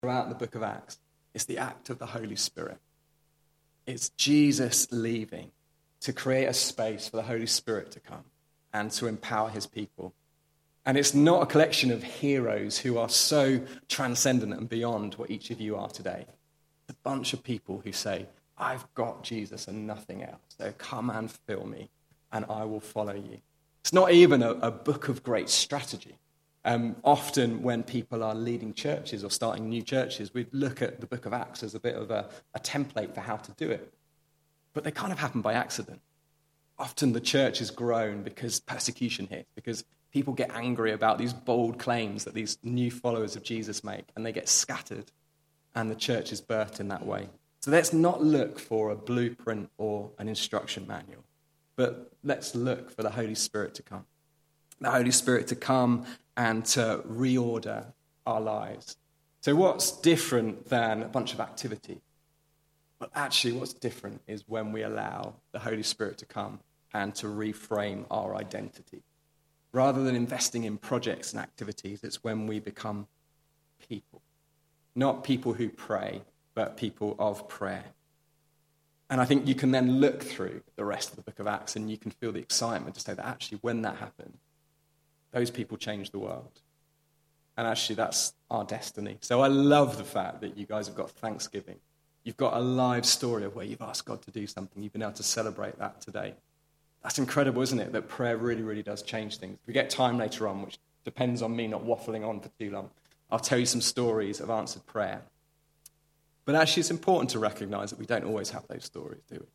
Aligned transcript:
throughout 0.00 0.28
the 0.28 0.34
book 0.34 0.54
of 0.54 0.62
Acts, 0.62 0.98
it's 1.34 1.44
the 1.44 1.58
act 1.58 1.90
of 1.90 1.98
the 1.98 2.06
Holy 2.06 2.36
Spirit. 2.36 2.78
It's 3.86 4.10
Jesus 4.10 4.86
leaving 4.90 5.50
to 6.00 6.12
create 6.12 6.46
a 6.46 6.54
space 6.54 7.08
for 7.08 7.16
the 7.16 7.22
Holy 7.22 7.46
Spirit 7.46 7.90
to 7.92 8.00
come 8.00 8.24
and 8.72 8.90
to 8.92 9.06
empower 9.06 9.48
his 9.48 9.66
people. 9.66 10.14
And 10.84 10.96
it's 10.96 11.14
not 11.14 11.42
a 11.42 11.46
collection 11.46 11.90
of 11.90 12.02
heroes 12.02 12.78
who 12.78 12.98
are 12.98 13.08
so 13.08 13.60
transcendent 13.88 14.54
and 14.54 14.68
beyond 14.68 15.14
what 15.14 15.30
each 15.30 15.50
of 15.50 15.60
you 15.60 15.76
are 15.76 15.88
today. 15.88 16.26
It's 16.88 16.96
a 16.96 17.02
bunch 17.02 17.32
of 17.32 17.42
people 17.42 17.82
who 17.84 17.92
say, 17.92 18.26
I've 18.56 18.92
got 18.94 19.22
Jesus 19.22 19.68
and 19.68 19.86
nothing 19.86 20.22
else. 20.22 20.40
So 20.58 20.72
come 20.78 21.10
and 21.10 21.30
fill 21.30 21.66
me, 21.66 21.90
and 22.32 22.44
I 22.48 22.64
will 22.64 22.80
follow 22.80 23.14
you. 23.14 23.38
It's 23.80 23.92
not 23.92 24.12
even 24.12 24.42
a, 24.42 24.52
a 24.52 24.70
book 24.70 25.08
of 25.08 25.22
great 25.22 25.48
strategy. 25.48 26.16
Um, 26.68 26.96
often, 27.02 27.62
when 27.62 27.82
people 27.82 28.22
are 28.22 28.34
leading 28.34 28.74
churches 28.74 29.24
or 29.24 29.30
starting 29.30 29.70
new 29.70 29.80
churches, 29.80 30.34
we 30.34 30.46
look 30.52 30.82
at 30.82 31.00
the 31.00 31.06
book 31.06 31.24
of 31.24 31.32
Acts 31.32 31.62
as 31.62 31.74
a 31.74 31.80
bit 31.80 31.94
of 31.94 32.10
a, 32.10 32.28
a 32.52 32.60
template 32.60 33.14
for 33.14 33.22
how 33.22 33.36
to 33.36 33.52
do 33.52 33.70
it. 33.70 33.90
But 34.74 34.84
they 34.84 34.90
kind 34.90 35.10
of 35.10 35.18
happen 35.18 35.40
by 35.40 35.54
accident. 35.54 36.02
Often 36.78 37.14
the 37.14 37.22
church 37.22 37.62
is 37.62 37.70
grown 37.70 38.22
because 38.22 38.60
persecution 38.60 39.28
hits, 39.28 39.48
because 39.54 39.82
people 40.12 40.34
get 40.34 40.54
angry 40.54 40.92
about 40.92 41.16
these 41.16 41.32
bold 41.32 41.78
claims 41.78 42.24
that 42.24 42.34
these 42.34 42.58
new 42.62 42.90
followers 42.90 43.34
of 43.34 43.42
Jesus 43.42 43.82
make, 43.82 44.04
and 44.14 44.26
they 44.26 44.32
get 44.32 44.46
scattered, 44.46 45.10
and 45.74 45.90
the 45.90 45.96
church 45.96 46.32
is 46.32 46.42
birthed 46.42 46.80
in 46.80 46.88
that 46.88 47.06
way. 47.06 47.30
So 47.62 47.70
let's 47.70 47.94
not 47.94 48.22
look 48.22 48.58
for 48.58 48.90
a 48.90 48.94
blueprint 48.94 49.70
or 49.78 50.10
an 50.18 50.28
instruction 50.28 50.86
manual, 50.86 51.24
but 51.76 52.12
let's 52.22 52.54
look 52.54 52.90
for 52.90 53.02
the 53.02 53.10
Holy 53.10 53.34
Spirit 53.34 53.74
to 53.76 53.82
come. 53.82 54.04
The 54.80 54.90
Holy 54.90 55.10
Spirit 55.10 55.48
to 55.48 55.56
come 55.56 56.06
and 56.36 56.64
to 56.66 57.02
reorder 57.08 57.92
our 58.26 58.40
lives. 58.40 58.96
So, 59.40 59.54
what's 59.54 59.92
different 59.92 60.68
than 60.68 61.02
a 61.02 61.08
bunch 61.08 61.32
of 61.32 61.40
activity? 61.40 62.00
But 62.98 63.10
actually, 63.14 63.52
what's 63.52 63.72
different 63.72 64.20
is 64.26 64.44
when 64.46 64.72
we 64.72 64.82
allow 64.82 65.34
the 65.52 65.60
Holy 65.60 65.82
Spirit 65.82 66.18
to 66.18 66.26
come 66.26 66.60
and 66.92 67.14
to 67.16 67.26
reframe 67.26 68.04
our 68.10 68.34
identity. 68.34 69.02
Rather 69.72 70.02
than 70.02 70.16
investing 70.16 70.64
in 70.64 70.78
projects 70.78 71.32
and 71.32 71.40
activities, 71.40 72.00
it's 72.02 72.24
when 72.24 72.46
we 72.46 72.58
become 72.58 73.06
people. 73.88 74.22
Not 74.94 75.22
people 75.22 75.52
who 75.52 75.68
pray, 75.68 76.22
but 76.54 76.76
people 76.76 77.14
of 77.18 77.48
prayer. 77.48 77.84
And 79.10 79.20
I 79.20 79.24
think 79.24 79.46
you 79.46 79.54
can 79.54 79.70
then 79.70 80.00
look 80.00 80.22
through 80.22 80.62
the 80.76 80.84
rest 80.84 81.10
of 81.10 81.16
the 81.16 81.22
book 81.22 81.38
of 81.38 81.46
Acts 81.46 81.76
and 81.76 81.90
you 81.90 81.96
can 81.96 82.10
feel 82.10 82.32
the 82.32 82.40
excitement 82.40 82.94
to 82.96 83.00
say 83.00 83.14
that 83.14 83.24
actually, 83.24 83.58
when 83.62 83.82
that 83.82 83.96
happened, 83.96 84.34
those 85.32 85.50
people 85.50 85.76
change 85.76 86.10
the 86.10 86.18
world. 86.18 86.60
And 87.56 87.66
actually, 87.66 87.96
that's 87.96 88.34
our 88.50 88.64
destiny. 88.64 89.18
So 89.20 89.40
I 89.40 89.48
love 89.48 89.98
the 89.98 90.04
fact 90.04 90.40
that 90.42 90.56
you 90.56 90.64
guys 90.64 90.86
have 90.86 90.96
got 90.96 91.10
Thanksgiving. 91.10 91.76
You've 92.24 92.36
got 92.36 92.54
a 92.54 92.60
live 92.60 93.04
story 93.04 93.44
of 93.44 93.56
where 93.56 93.64
you've 93.64 93.82
asked 93.82 94.04
God 94.04 94.22
to 94.22 94.30
do 94.30 94.46
something. 94.46 94.82
You've 94.82 94.92
been 94.92 95.02
able 95.02 95.12
to 95.12 95.22
celebrate 95.22 95.78
that 95.78 96.00
today. 96.00 96.34
That's 97.02 97.18
incredible, 97.18 97.62
isn't 97.62 97.78
it? 97.78 97.92
That 97.92 98.08
prayer 98.08 98.36
really, 98.36 98.62
really 98.62 98.82
does 98.82 99.02
change 99.02 99.38
things. 99.38 99.58
We 99.66 99.72
get 99.72 99.90
time 99.90 100.18
later 100.18 100.46
on, 100.46 100.62
which 100.62 100.78
depends 101.04 101.42
on 101.42 101.56
me 101.56 101.66
not 101.66 101.84
waffling 101.84 102.26
on 102.26 102.40
for 102.40 102.50
too 102.60 102.70
long, 102.70 102.90
I'll 103.30 103.38
tell 103.38 103.58
you 103.58 103.66
some 103.66 103.80
stories 103.80 104.40
of 104.40 104.50
answered 104.50 104.84
prayer. 104.86 105.22
But 106.44 106.54
actually, 106.54 106.80
it's 106.80 106.90
important 106.90 107.30
to 107.30 107.38
recognize 107.38 107.90
that 107.90 107.98
we 107.98 108.06
don't 108.06 108.24
always 108.24 108.50
have 108.50 108.66
those 108.68 108.84
stories, 108.84 109.22
do 109.30 109.36
we? 109.40 109.46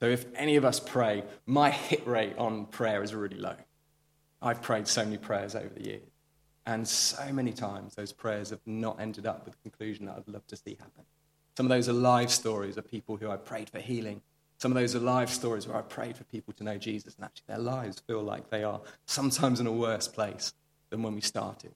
So 0.00 0.06
if 0.06 0.26
any 0.34 0.56
of 0.56 0.64
us 0.64 0.80
pray, 0.80 1.24
my 1.46 1.70
hit 1.70 2.06
rate 2.06 2.36
on 2.36 2.66
prayer 2.66 3.02
is 3.02 3.14
really 3.14 3.38
low. 3.38 3.56
I've 4.44 4.60
prayed 4.60 4.86
so 4.86 5.02
many 5.04 5.16
prayers 5.16 5.54
over 5.54 5.70
the 5.70 5.84
years. 5.84 6.08
And 6.66 6.86
so 6.86 7.32
many 7.32 7.52
times 7.52 7.94
those 7.94 8.12
prayers 8.12 8.50
have 8.50 8.60
not 8.66 9.00
ended 9.00 9.26
up 9.26 9.44
with 9.46 9.54
the 9.54 9.70
conclusion 9.70 10.04
that 10.06 10.16
I'd 10.16 10.32
love 10.32 10.46
to 10.48 10.56
see 10.56 10.76
happen. 10.78 11.04
Some 11.56 11.66
of 11.66 11.70
those 11.70 11.88
are 11.88 11.94
live 11.94 12.30
stories 12.30 12.76
of 12.76 12.86
people 12.86 13.16
who 13.16 13.30
I 13.30 13.36
prayed 13.36 13.70
for 13.70 13.78
healing. 13.78 14.20
Some 14.58 14.70
of 14.70 14.76
those 14.76 14.94
are 14.94 15.00
live 15.00 15.30
stories 15.30 15.66
where 15.66 15.76
I 15.76 15.82
prayed 15.82 16.16
for 16.16 16.24
people 16.24 16.52
to 16.54 16.64
know 16.64 16.76
Jesus, 16.76 17.16
and 17.16 17.24
actually 17.24 17.44
their 17.48 17.58
lives 17.58 18.02
feel 18.06 18.22
like 18.22 18.50
they 18.50 18.64
are 18.64 18.80
sometimes 19.06 19.60
in 19.60 19.66
a 19.66 19.72
worse 19.72 20.08
place 20.08 20.52
than 20.90 21.02
when 21.02 21.14
we 21.14 21.20
started. 21.22 21.74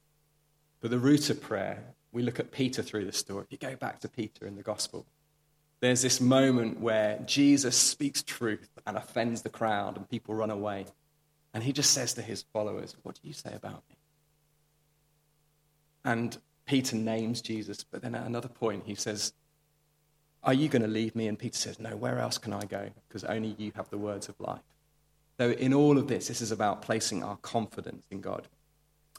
But 0.81 0.91
the 0.91 0.99
root 0.99 1.31
of 1.31 1.41
prayer, 1.41 1.95
we 2.12 2.23
look 2.23 2.39
at 2.39 2.53
Peter 2.53 2.83
through 2.83 3.06
the 3.06 3.12
story. 3.12 3.45
If 3.45 3.53
you 3.53 3.59
go 3.59 3.77
back 3.77 4.00
to 4.00 4.09
Peter 4.09 4.47
in 4.47 4.56
the 4.56 4.62
gospel, 4.62 5.06
there's 5.81 6.03
this 6.03 6.21
moment 6.21 6.81
where 6.81 7.19
Jesus 7.25 7.77
speaks 7.77 8.23
truth 8.23 8.71
and 8.87 8.97
offends 8.97 9.43
the 9.43 9.49
crowd, 9.49 9.97
and 9.97 10.09
people 10.09 10.35
run 10.35 10.50
away. 10.50 10.87
And 11.55 11.63
he 11.63 11.73
just 11.73 11.93
says 11.93 12.15
to 12.15 12.23
his 12.23 12.45
followers, 12.53 12.97
What 13.03 13.15
do 13.21 13.27
you 13.27 13.35
say 13.35 13.53
about 13.55 13.83
me? 13.89 13.97
And 16.05 16.39
Peter 16.67 16.97
names 16.97 17.41
Jesus, 17.41 17.85
but 17.85 18.03
then 18.03 18.15
at 18.15 18.27
another 18.27 18.49
point 18.49 18.85
he 18.87 18.95
says, 18.95 19.33
Are 20.43 20.55
you 20.55 20.69
going 20.69 20.83
to 20.83 20.89
leave 20.89 21.17
me? 21.17 21.27
And 21.27 21.39
Peter 21.39 21.59
says, 21.59 21.81
No, 21.81 21.97
where 21.97 22.19
else 22.19 22.39
can 22.39 22.53
I 22.53 22.65
go? 22.65 22.91
Because 23.09 23.25
only 23.25 23.55
you 23.59 23.73
have 23.75 23.89
the 23.91 23.99
words 23.99 24.29
of 24.29 24.39
life. 24.39 24.61
So, 25.39 25.51
in 25.51 25.73
all 25.73 25.99
of 25.99 26.09
this, 26.09 26.29
this 26.29 26.41
is 26.41 26.51
about 26.51 26.83
placing 26.83 27.23
our 27.23 27.37
confidence 27.39 28.05
in 28.11 28.21
God. 28.21 28.49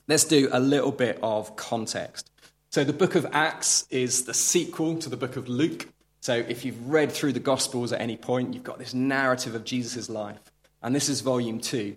Let's 0.08 0.26
do 0.26 0.50
a 0.52 0.60
little 0.60 0.92
bit 0.92 1.18
of 1.24 1.56
context. 1.56 2.30
So, 2.72 2.84
the 2.84 2.94
book 2.94 3.16
of 3.16 3.26
Acts 3.32 3.88
is 3.90 4.26
the 4.26 4.34
sequel 4.34 4.98
to 4.98 5.10
the 5.10 5.18
book 5.18 5.38
of 5.38 5.48
Luke. 5.48 5.88
So, 6.20 6.34
if 6.34 6.66
you've 6.66 6.90
read 6.90 7.12
through 7.12 7.34
the 7.34 7.40
Gospels 7.40 7.94
at 7.94 8.02
any 8.02 8.18
point, 8.18 8.54
you've 8.54 8.64
got 8.64 8.80
this 8.80 8.94
narrative 8.94 9.56
of 9.56 9.64
Jesus' 9.64 10.10
life. 10.10 10.52
And 10.82 10.94
this 10.94 11.08
is 11.08 11.22
volume 11.22 11.60
two. 11.60 11.96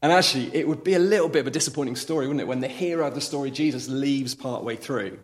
And 0.00 0.12
actually, 0.12 0.54
it 0.54 0.68
would 0.68 0.84
be 0.84 0.94
a 0.94 0.98
little 1.00 1.28
bit 1.28 1.40
of 1.40 1.48
a 1.48 1.50
disappointing 1.50 1.96
story, 1.96 2.26
wouldn't 2.26 2.40
it, 2.40 2.46
when 2.46 2.60
the 2.60 2.68
hero 2.68 3.06
of 3.06 3.14
the 3.14 3.20
story, 3.20 3.50
Jesus, 3.50 3.88
leaves 3.88 4.34
partway 4.34 4.76
through. 4.76 5.18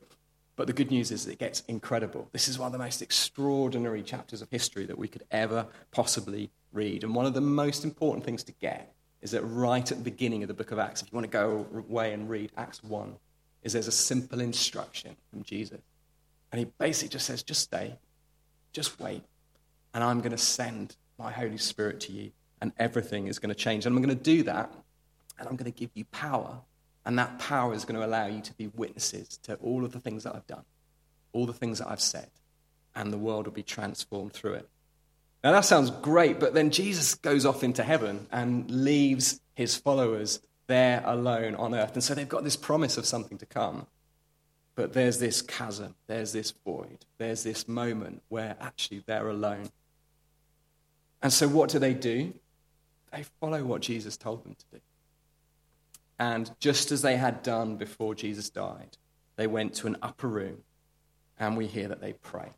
But 0.56 0.66
the 0.66 0.72
good 0.72 0.90
news 0.90 1.10
is 1.10 1.26
it 1.26 1.38
gets 1.38 1.60
incredible. 1.68 2.28
This 2.32 2.48
is 2.48 2.58
one 2.58 2.66
of 2.66 2.72
the 2.72 2.78
most 2.78 3.02
extraordinary 3.02 4.02
chapters 4.02 4.42
of 4.42 4.50
history 4.50 4.86
that 4.86 4.98
we 4.98 5.08
could 5.08 5.24
ever 5.30 5.66
possibly 5.90 6.50
read. 6.72 7.04
And 7.04 7.14
one 7.14 7.26
of 7.26 7.34
the 7.34 7.40
most 7.40 7.84
important 7.84 8.24
things 8.24 8.42
to 8.44 8.52
get 8.52 8.94
is 9.22 9.30
that 9.30 9.42
right 9.42 9.90
at 9.90 9.98
the 9.98 10.04
beginning 10.04 10.42
of 10.42 10.48
the 10.48 10.54
book 10.54 10.70
of 10.70 10.78
Acts, 10.78 11.02
if 11.02 11.10
you 11.10 11.16
want 11.16 11.24
to 11.24 11.30
go 11.30 11.66
away 11.76 12.12
and 12.12 12.28
read 12.28 12.52
Acts 12.56 12.82
1, 12.84 13.16
is 13.62 13.72
there's 13.72 13.88
a 13.88 13.92
simple 13.92 14.40
instruction 14.40 15.16
from 15.30 15.42
Jesus. 15.42 15.80
And 16.52 16.58
he 16.58 16.66
basically 16.78 17.08
just 17.08 17.26
says, 17.26 17.42
just 17.42 17.62
stay, 17.62 17.96
just 18.72 19.00
wait, 19.00 19.24
and 19.94 20.04
I'm 20.04 20.18
going 20.20 20.32
to 20.32 20.38
send 20.38 20.96
my 21.18 21.32
Holy 21.32 21.58
Spirit 21.58 22.00
to 22.00 22.12
you 22.12 22.32
and 22.64 22.72
everything 22.78 23.26
is 23.26 23.38
going 23.38 23.50
to 23.50 23.54
change. 23.54 23.84
And 23.84 23.94
I'm 23.94 24.02
going 24.02 24.16
to 24.16 24.22
do 24.22 24.42
that, 24.44 24.72
and 25.38 25.46
I'm 25.46 25.54
going 25.54 25.70
to 25.70 25.78
give 25.78 25.90
you 25.92 26.06
power. 26.06 26.60
And 27.04 27.18
that 27.18 27.38
power 27.38 27.74
is 27.74 27.84
going 27.84 28.00
to 28.00 28.06
allow 28.06 28.24
you 28.24 28.40
to 28.40 28.54
be 28.54 28.68
witnesses 28.68 29.38
to 29.42 29.56
all 29.56 29.84
of 29.84 29.92
the 29.92 30.00
things 30.00 30.24
that 30.24 30.34
I've 30.34 30.46
done, 30.46 30.64
all 31.34 31.44
the 31.44 31.52
things 31.52 31.80
that 31.80 31.90
I've 31.90 32.00
said, 32.00 32.30
and 32.94 33.12
the 33.12 33.18
world 33.18 33.44
will 33.44 33.52
be 33.52 33.62
transformed 33.62 34.32
through 34.32 34.54
it. 34.54 34.68
Now, 35.42 35.52
that 35.52 35.66
sounds 35.66 35.90
great, 35.90 36.40
but 36.40 36.54
then 36.54 36.70
Jesus 36.70 37.16
goes 37.16 37.44
off 37.44 37.62
into 37.62 37.82
heaven 37.82 38.26
and 38.32 38.70
leaves 38.70 39.42
his 39.54 39.76
followers 39.76 40.40
there 40.66 41.02
alone 41.04 41.56
on 41.56 41.74
earth. 41.74 41.92
And 41.92 42.02
so 42.02 42.14
they've 42.14 42.26
got 42.26 42.44
this 42.44 42.56
promise 42.56 42.96
of 42.96 43.04
something 43.04 43.36
to 43.36 43.46
come. 43.46 43.86
But 44.74 44.94
there's 44.94 45.18
this 45.18 45.42
chasm, 45.42 45.96
there's 46.06 46.32
this 46.32 46.54
void, 46.64 47.04
there's 47.18 47.42
this 47.42 47.68
moment 47.68 48.22
where 48.30 48.56
actually 48.58 49.04
they're 49.04 49.28
alone. 49.28 49.68
And 51.22 51.30
so 51.30 51.46
what 51.46 51.68
do 51.68 51.78
they 51.78 51.92
do? 51.92 52.32
They 53.14 53.24
follow 53.40 53.62
what 53.64 53.80
Jesus 53.80 54.16
told 54.16 54.44
them 54.44 54.54
to 54.54 54.64
do. 54.72 54.80
And 56.18 56.50
just 56.58 56.92
as 56.92 57.02
they 57.02 57.16
had 57.16 57.42
done 57.42 57.76
before 57.76 58.14
Jesus 58.14 58.50
died, 58.50 58.96
they 59.36 59.46
went 59.46 59.74
to 59.74 59.86
an 59.86 59.96
upper 60.02 60.28
room 60.28 60.58
and 61.38 61.56
we 61.56 61.66
hear 61.66 61.88
that 61.88 62.00
they 62.00 62.12
pray. 62.12 62.50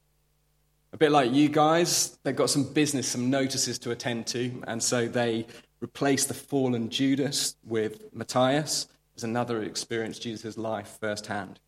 A 0.93 0.97
bit 0.97 1.11
like 1.11 1.33
you 1.33 1.49
guys, 1.49 2.19
they've 2.23 2.37
got 2.37 2.51
some 2.51 2.65
business, 2.65 3.09
some 3.09 3.29
notices 3.29 3.79
to 3.81 3.91
attend 3.91 4.27
to, 4.29 4.63
and 4.67 4.83
so 4.83 5.09
they 5.09 5.47
replace 5.81 6.25
the 6.25 6.35
fallen 6.35 6.89
Judas 6.89 7.57
with 7.65 8.13
Matthias 8.15 8.89
as 9.17 9.25
another 9.25 9.61
who 9.61 9.67
experienced 9.67 10.23
Jesus' 10.23 10.57
life 10.57 10.99
firsthand. 11.01 11.59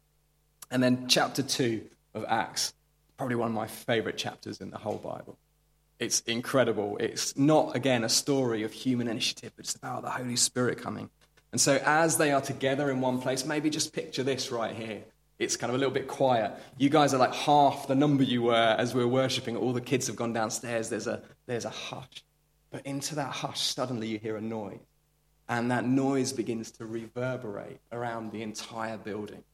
And 0.70 0.82
then 0.82 1.08
chapter 1.08 1.42
2 1.42 1.82
of 2.14 2.24
Acts, 2.28 2.74
probably 3.16 3.36
one 3.36 3.48
of 3.48 3.54
my 3.54 3.66
favorite 3.66 4.16
chapters 4.16 4.60
in 4.60 4.70
the 4.70 4.78
whole 4.78 4.96
Bible. 4.96 5.38
It's 5.98 6.20
incredible. 6.20 6.96
It's 7.00 7.36
not, 7.36 7.74
again, 7.74 8.04
a 8.04 8.08
story 8.08 8.62
of 8.62 8.72
human 8.72 9.08
initiative, 9.08 9.52
but 9.56 9.64
it's 9.64 9.74
about 9.74 10.02
the 10.02 10.10
Holy 10.10 10.36
Spirit 10.36 10.78
coming. 10.78 11.10
And 11.50 11.60
so, 11.60 11.80
as 11.84 12.18
they 12.18 12.30
are 12.30 12.40
together 12.40 12.90
in 12.90 13.00
one 13.00 13.20
place, 13.20 13.44
maybe 13.44 13.70
just 13.70 13.92
picture 13.92 14.22
this 14.22 14.52
right 14.52 14.74
here. 14.74 15.02
It's 15.38 15.56
kind 15.56 15.70
of 15.70 15.76
a 15.76 15.78
little 15.78 15.94
bit 15.94 16.08
quiet. 16.08 16.52
You 16.76 16.90
guys 16.90 17.14
are 17.14 17.18
like 17.18 17.34
half 17.34 17.86
the 17.86 17.94
number 17.94 18.22
you 18.22 18.42
were 18.42 18.54
as 18.78 18.94
we 18.94 19.02
were 19.02 19.08
worshiping. 19.08 19.56
All 19.56 19.72
the 19.72 19.80
kids 19.80 20.08
have 20.08 20.16
gone 20.16 20.32
downstairs. 20.32 20.88
There's 20.88 21.06
a, 21.06 21.22
there's 21.46 21.64
a 21.64 21.70
hush. 21.70 22.24
But 22.70 22.84
into 22.84 23.14
that 23.14 23.32
hush, 23.32 23.60
suddenly 23.60 24.08
you 24.08 24.18
hear 24.18 24.36
a 24.36 24.40
noise. 24.40 24.80
And 25.48 25.70
that 25.70 25.84
noise 25.86 26.32
begins 26.32 26.70
to 26.72 26.86
reverberate 26.86 27.80
around 27.90 28.32
the 28.32 28.42
entire 28.42 28.98
building. 28.98 29.38
It 29.38 29.44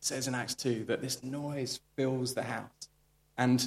says 0.00 0.28
in 0.28 0.34
Acts 0.34 0.54
2 0.54 0.84
that 0.84 1.00
this 1.00 1.22
noise 1.24 1.80
fills 1.96 2.34
the 2.34 2.42
house. 2.42 2.88
And 3.36 3.66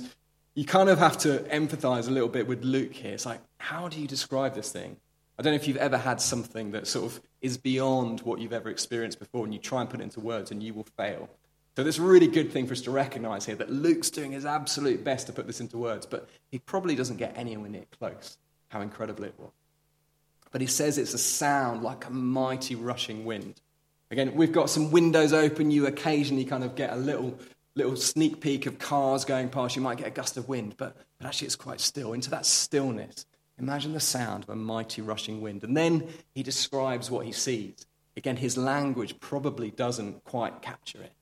you 0.58 0.66
kind 0.66 0.90
of 0.90 0.98
have 0.98 1.20
to 1.20 1.38
empathize 1.52 2.08
a 2.08 2.12
little 2.12 2.28
bit 2.28 2.48
with 2.48 2.64
Luke 2.64 2.92
here. 2.92 3.14
It's 3.14 3.28
like, 3.28 3.42
how 3.60 3.90
do 3.90 4.02
you 4.02 4.08
describe 4.08 4.56
this 4.56 4.72
thing? 4.72 4.98
I 5.38 5.44
don't 5.44 5.54
know 5.54 5.58
if 5.58 5.68
you've 5.68 5.78
ever 5.78 6.00
had 6.00 6.20
something 6.20 6.72
that 6.72 6.88
sort 6.88 7.06
of 7.06 7.22
is 7.42 7.60
beyond 7.60 8.22
what 8.22 8.40
you've 8.40 8.54
ever 8.54 8.68
experienced 8.70 9.20
before, 9.20 9.46
and 9.46 9.54
you 9.54 9.60
try 9.60 9.82
and 9.82 9.90
put 9.90 10.00
it 10.00 10.04
into 10.04 10.20
words 10.20 10.50
and 10.50 10.64
you 10.64 10.74
will 10.74 10.88
fail. 10.98 11.30
So, 11.76 11.84
this 11.84 12.00
really 12.00 12.26
good 12.26 12.52
thing 12.52 12.66
for 12.66 12.74
us 12.74 12.82
to 12.82 12.92
recognize 12.92 13.46
here 13.46 13.56
that 13.56 13.72
Luke's 13.72 14.10
doing 14.10 14.32
his 14.32 14.48
absolute 14.48 15.04
best 15.04 15.28
to 15.28 15.34
put 15.34 15.46
this 15.46 15.62
into 15.62 15.78
words, 15.78 16.08
but 16.08 16.28
he 16.50 16.58
probably 16.58 16.96
doesn't 16.96 17.18
get 17.18 17.38
anywhere 17.38 17.70
near 17.70 17.86
close 18.00 18.40
how 18.70 18.82
incredible 18.82 19.26
it 19.26 19.36
was. 19.38 19.52
But 20.50 20.62
he 20.62 20.68
says 20.68 20.98
it's 20.98 21.14
a 21.14 21.20
sound 21.20 21.84
like 21.84 22.08
a 22.08 22.10
mighty 22.10 22.74
rushing 22.74 23.26
wind. 23.26 23.62
Again, 24.10 24.34
we've 24.34 24.52
got 24.52 24.72
some 24.72 24.90
windows 24.90 25.34
open. 25.34 25.70
You 25.70 25.86
occasionally 25.86 26.46
kind 26.46 26.64
of 26.64 26.74
get 26.74 26.94
a 26.94 26.96
little, 26.96 27.38
little 27.78 27.96
sneak 27.96 28.42
peek 28.42 28.66
of 28.66 28.80
cars 28.80 29.24
going 29.24 29.50
past. 29.50 29.76
You 29.76 29.82
might 29.82 29.98
get 29.98 30.08
a 30.08 30.12
gust 30.12 30.36
of 30.36 30.50
wind, 30.50 30.76
but, 30.78 30.98
but 31.20 31.28
actually 31.28 31.46
it's 31.46 31.56
quite 31.56 31.80
still. 31.80 32.14
Into 32.14 32.30
that 32.32 32.46
stillness, 32.46 33.26
imagine 33.60 33.94
the 33.94 34.00
sound 34.00 34.44
of 34.44 34.50
a 34.50 34.56
mighty 34.56 35.02
rushing 35.02 35.42
wind. 35.42 35.64
And 35.64 35.78
then 35.78 36.08
he 36.34 36.44
describes 36.44 37.10
what 37.12 37.26
he 37.26 37.32
sees. 37.32 37.86
Again, 38.18 38.36
his 38.36 38.58
language 38.58 39.20
probably 39.20 39.70
doesn't 39.70 40.24
quite 40.24 40.62
capture 40.62 41.02
it. 41.02 41.14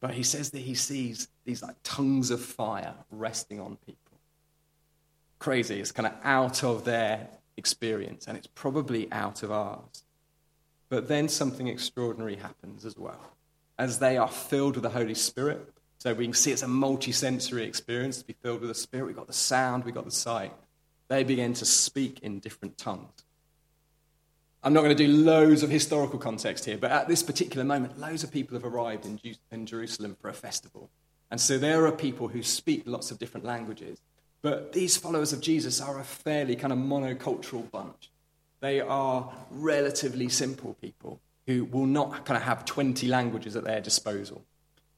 But 0.00 0.12
he 0.12 0.22
says 0.22 0.50
that 0.50 0.58
he 0.58 0.74
sees 0.74 1.28
these 1.44 1.62
like 1.62 1.76
tongues 1.82 2.30
of 2.30 2.40
fire 2.40 2.94
resting 3.10 3.60
on 3.60 3.76
people. 3.86 4.18
Crazy. 5.38 5.80
It's 5.80 5.92
kind 5.92 6.06
of 6.06 6.14
out 6.24 6.64
of 6.64 6.84
their 6.84 7.28
experience, 7.56 8.26
and 8.26 8.36
it's 8.36 8.48
probably 8.48 9.10
out 9.12 9.42
of 9.42 9.52
ours. 9.52 10.04
But 10.88 11.08
then 11.08 11.28
something 11.28 11.68
extraordinary 11.68 12.36
happens 12.36 12.84
as 12.84 12.96
well. 12.96 13.32
As 13.78 13.98
they 13.98 14.16
are 14.16 14.28
filled 14.28 14.74
with 14.74 14.82
the 14.82 14.90
Holy 14.90 15.14
Spirit, 15.14 15.72
so 15.98 16.12
we 16.14 16.24
can 16.24 16.34
see 16.34 16.52
it's 16.52 16.62
a 16.62 16.68
multi-sensory 16.68 17.64
experience 17.64 18.18
to 18.18 18.26
be 18.26 18.34
filled 18.42 18.60
with 18.60 18.68
the 18.68 18.74
Spirit. 18.74 19.06
We've 19.06 19.16
got 19.16 19.26
the 19.26 19.32
sound, 19.32 19.84
we've 19.84 19.94
got 19.94 20.04
the 20.04 20.10
sight. 20.10 20.52
They 21.08 21.24
begin 21.24 21.54
to 21.54 21.64
speak 21.64 22.20
in 22.20 22.40
different 22.40 22.78
tongues. 22.78 23.24
I'm 24.62 24.72
not 24.72 24.82
going 24.82 24.96
to 24.96 25.06
do 25.06 25.12
loads 25.12 25.62
of 25.62 25.70
historical 25.70 26.18
context 26.18 26.64
here, 26.64 26.76
but 26.76 26.90
at 26.90 27.06
this 27.06 27.22
particular 27.22 27.64
moment, 27.64 28.00
loads 28.00 28.24
of 28.24 28.32
people 28.32 28.56
have 28.56 28.64
arrived 28.64 29.06
in, 29.06 29.20
in 29.52 29.64
Jerusalem 29.64 30.16
for 30.20 30.28
a 30.28 30.32
festival. 30.32 30.90
And 31.30 31.40
so 31.40 31.58
there 31.58 31.86
are 31.86 31.92
people 31.92 32.28
who 32.28 32.42
speak 32.42 32.82
lots 32.86 33.10
of 33.10 33.18
different 33.18 33.46
languages. 33.46 34.00
But 34.42 34.72
these 34.72 34.96
followers 34.96 35.32
of 35.32 35.40
Jesus 35.40 35.80
are 35.80 35.98
a 35.98 36.04
fairly 36.04 36.56
kind 36.56 36.72
of 36.72 36.78
monocultural 36.78 37.70
bunch. 37.70 38.10
They 38.60 38.80
are 38.80 39.32
relatively 39.50 40.28
simple 40.28 40.74
people 40.80 41.20
who 41.46 41.64
will 41.64 41.86
not 41.86 42.24
kind 42.24 42.36
of 42.36 42.42
have 42.42 42.64
20 42.64 43.06
languages 43.06 43.54
at 43.54 43.64
their 43.64 43.80
disposal. 43.80 44.42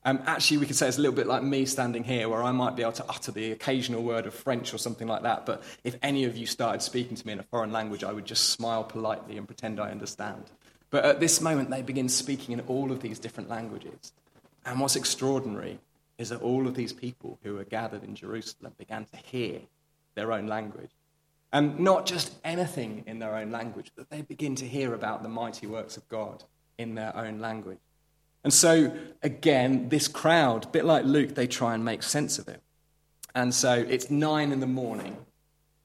Um, 0.05 0.23
actually, 0.27 0.59
we 0.59 0.67
could 0.67 0.77
say 0.77 0.89
it's 0.89 0.97
a 0.97 1.00
little 1.00 1.15
bit 1.15 1.27
like 1.27 1.43
me 1.43 1.67
standing 1.67 2.05
here, 2.05 2.29
where 2.29 2.43
I 2.43 2.53
might 2.53 2.77
be 2.77 2.83
able 2.83 2.93
to 2.93 3.05
utter 3.09 3.33
the 3.33 3.53
occasional 3.53 4.03
word 4.03 4.27
of 4.27 4.35
French 4.35 4.73
or 4.73 4.79
something 4.79 5.09
like 5.09 5.23
that. 5.23 5.45
But 5.45 5.62
if 5.85 5.97
any 6.03 6.25
of 6.25 6.37
you 6.37 6.47
started 6.47 6.83
speaking 6.83 7.17
to 7.17 7.27
me 7.27 7.33
in 7.33 7.41
a 7.41 7.45
foreign 7.45 7.73
language, 7.73 8.05
I 8.05 8.12
would 8.12 8.25
just 8.25 8.50
smile 8.50 8.85
politely 8.85 9.37
and 9.37 9.47
pretend 9.47 9.81
I 9.81 9.91
understand. 9.91 10.45
But 10.91 11.05
at 11.05 11.21
this 11.21 11.41
moment, 11.41 11.71
they 11.71 11.83
begin 11.83 12.09
speaking 12.09 12.55
in 12.55 12.61
all 12.61 12.91
of 12.93 13.00
these 13.00 13.19
different 13.19 13.50
languages. 13.50 14.12
And 14.65 14.81
what's 14.81 14.97
extraordinary 14.97 15.79
is 16.17 16.31
that 16.31 16.43
all 16.43 16.67
of 16.67 16.75
these 16.75 16.93
people 16.93 17.39
who 17.43 17.55
were 17.55 17.65
gathered 17.65 18.05
in 18.05 18.15
Jerusalem 18.15 18.73
began 18.79 19.05
to 19.06 19.17
hear 19.17 19.61
their 20.15 20.33
own 20.33 20.47
language. 20.47 20.91
And 21.53 21.81
not 21.81 22.06
just 22.06 22.35
anything 22.44 23.05
in 23.06 23.19
their 23.19 23.35
own 23.35 23.51
language, 23.51 23.93
but 23.97 24.11
they 24.11 24.23
begin 24.23 24.55
to 24.56 24.67
hear 24.67 24.94
about 24.94 25.23
the 25.23 25.29
mighty 25.29 25.67
works 25.67 25.97
of 25.97 26.09
God 26.09 26.44
in 26.77 26.94
their 26.94 27.17
own 27.17 27.39
language. 27.39 27.79
And 28.49 28.55
so, 28.55 28.97
again, 29.23 29.91
this 29.91 30.09
crowd, 30.09 30.65
a 30.65 30.69
bit 30.69 30.87
like 30.87 31.05
Luke, 31.05 31.35
they 31.35 31.47
try 31.47 31.75
and 31.75 31.85
make 31.85 32.03
sense 32.03 32.39
of 32.39 32.49
it. 32.49 32.62
And 33.35 33.53
so 33.53 33.75
it's 33.75 34.11
nine 34.11 34.53
in 34.53 34.61
the 34.61 34.67
morning, 34.67 35.19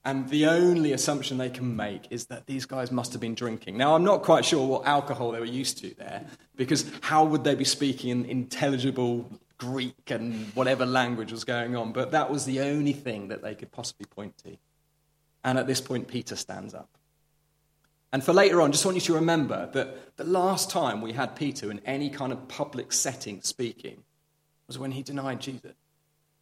and 0.05 0.29
the 0.29 0.45
only 0.45 0.93
assumption 0.93 1.37
they 1.37 1.49
can 1.49 1.75
make 1.75 2.07
is 2.09 2.27
that 2.27 2.45
these 2.45 2.65
guys 2.65 2.89
must 2.89 3.11
have 3.11 3.19
been 3.19 3.35
drinking. 3.35 3.75
Now, 3.75 3.95
I'm 3.95 4.05
not 4.05 4.23
quite 4.23 4.45
sure 4.45 4.65
what 4.65 4.85
alcohol 4.85 5.33
they 5.33 5.41
were 5.41 5.45
used 5.45 5.79
to 5.79 5.93
there, 5.95 6.25
because 6.55 6.89
how 7.01 7.25
would 7.25 7.43
they 7.43 7.55
be 7.55 7.65
speaking 7.65 8.11
in 8.11 8.23
intelligible 8.23 9.29
Greek 9.57 10.09
and 10.09 10.45
whatever 10.55 10.85
language 10.85 11.33
was 11.33 11.43
going 11.43 11.75
on? 11.75 11.91
But 11.91 12.11
that 12.11 12.31
was 12.31 12.45
the 12.45 12.61
only 12.61 12.93
thing 12.93 13.27
that 13.27 13.41
they 13.41 13.55
could 13.55 13.73
possibly 13.73 14.05
point 14.05 14.37
to. 14.45 14.55
And 15.43 15.59
at 15.59 15.67
this 15.67 15.81
point, 15.81 16.07
Peter 16.07 16.37
stands 16.37 16.73
up. 16.73 16.87
And 18.13 18.23
for 18.23 18.31
later 18.31 18.61
on, 18.61 18.71
just 18.71 18.85
want 18.85 18.95
you 18.95 19.01
to 19.01 19.15
remember 19.15 19.71
that 19.73 20.15
the 20.17 20.23
last 20.23 20.69
time 20.69 21.01
we 21.01 21.13
had 21.13 21.35
Peter 21.35 21.71
in 21.71 21.79
any 21.79 22.11
kind 22.11 22.31
of 22.31 22.47
public 22.47 22.93
setting 22.93 23.41
speaking 23.41 24.03
was 24.67 24.77
when 24.77 24.91
he 24.91 25.01
denied 25.01 25.41
Jesus. 25.41 25.73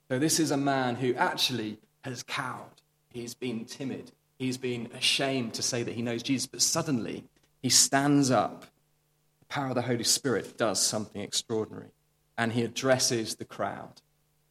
So 0.09 0.19
this 0.19 0.38
is 0.38 0.51
a 0.51 0.57
man 0.57 0.95
who 0.95 1.15
actually 1.15 1.79
has 2.03 2.23
cowed. 2.23 2.81
He's 3.09 3.33
been 3.33 3.63
timid. 3.63 4.12
He's 4.38 4.57
been 4.57 4.89
ashamed 4.94 5.53
to 5.53 5.63
say 5.63 5.81
that 5.83 5.95
he 5.95 6.01
knows 6.01 6.23
Jesus. 6.23 6.45
But 6.45 6.62
suddenly, 6.62 7.23
he 7.62 7.69
stands 7.69 8.31
up. 8.31 8.65
The 9.39 9.45
power 9.45 9.69
of 9.69 9.75
the 9.75 9.83
Holy 9.83 10.03
Spirit 10.03 10.57
does 10.57 10.81
something 10.81 11.21
extraordinary. 11.21 11.91
And 12.38 12.51
he 12.51 12.63
addresses 12.63 13.35
the 13.35 13.45
crowd. 13.45 14.01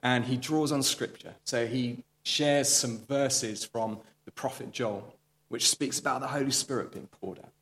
And 0.02 0.24
he 0.24 0.38
draws 0.38 0.72
on 0.72 0.82
Scripture. 0.82 1.34
So 1.44 1.66
he 1.66 2.02
shares 2.22 2.70
some 2.70 3.00
verses 3.06 3.62
from 3.62 3.98
the 4.24 4.30
prophet 4.30 4.72
Joel 4.72 5.19
which 5.50 5.68
speaks 5.68 5.98
about 5.98 6.20
the 6.20 6.28
Holy 6.28 6.52
Spirit 6.52 6.92
being 6.92 7.08
poured 7.08 7.38
out 7.38 7.52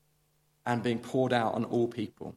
and 0.67 0.82
being 0.82 0.99
poured 0.99 1.32
out 1.32 1.55
on 1.55 1.64
all 1.64 1.88
people. 1.88 2.37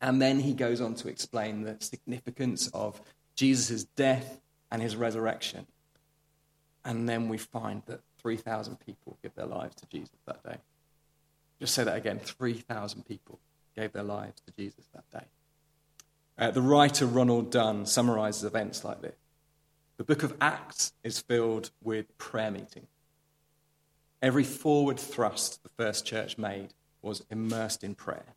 And 0.00 0.20
then 0.20 0.40
he 0.40 0.52
goes 0.52 0.82
on 0.82 0.94
to 0.96 1.08
explain 1.08 1.62
the 1.62 1.78
significance 1.80 2.68
of 2.74 3.00
Jesus' 3.34 3.84
death 3.84 4.38
and 4.70 4.82
his 4.82 4.94
resurrection. 4.94 5.66
And 6.84 7.08
then 7.08 7.30
we 7.30 7.38
find 7.38 7.82
that 7.86 8.00
3,000 8.20 8.76
people 8.76 9.16
give 9.22 9.34
their 9.34 9.46
lives 9.46 9.74
to 9.76 9.86
Jesus 9.86 10.18
that 10.26 10.44
day. 10.44 10.58
Just 11.58 11.74
say 11.74 11.84
that 11.84 11.96
again 11.96 12.18
3,000 12.18 13.06
people 13.06 13.40
gave 13.74 13.92
their 13.92 14.02
lives 14.02 14.42
to 14.42 14.52
Jesus 14.52 14.86
that 14.92 15.10
day. 15.10 15.26
Uh, 16.36 16.50
the 16.50 16.60
writer 16.60 17.06
Ronald 17.06 17.50
Dunn 17.50 17.86
summarizes 17.86 18.44
events 18.44 18.84
like 18.84 19.00
this 19.00 19.16
The 19.96 20.04
book 20.04 20.22
of 20.22 20.36
Acts 20.42 20.92
is 21.02 21.18
filled 21.20 21.70
with 21.82 22.18
prayer 22.18 22.50
meetings. 22.50 22.88
Every 24.24 24.42
forward 24.42 24.98
thrust 24.98 25.62
the 25.62 25.68
first 25.76 26.06
church 26.06 26.38
made 26.38 26.72
was 27.02 27.22
immersed 27.30 27.84
in 27.84 27.94
prayer. 27.94 28.34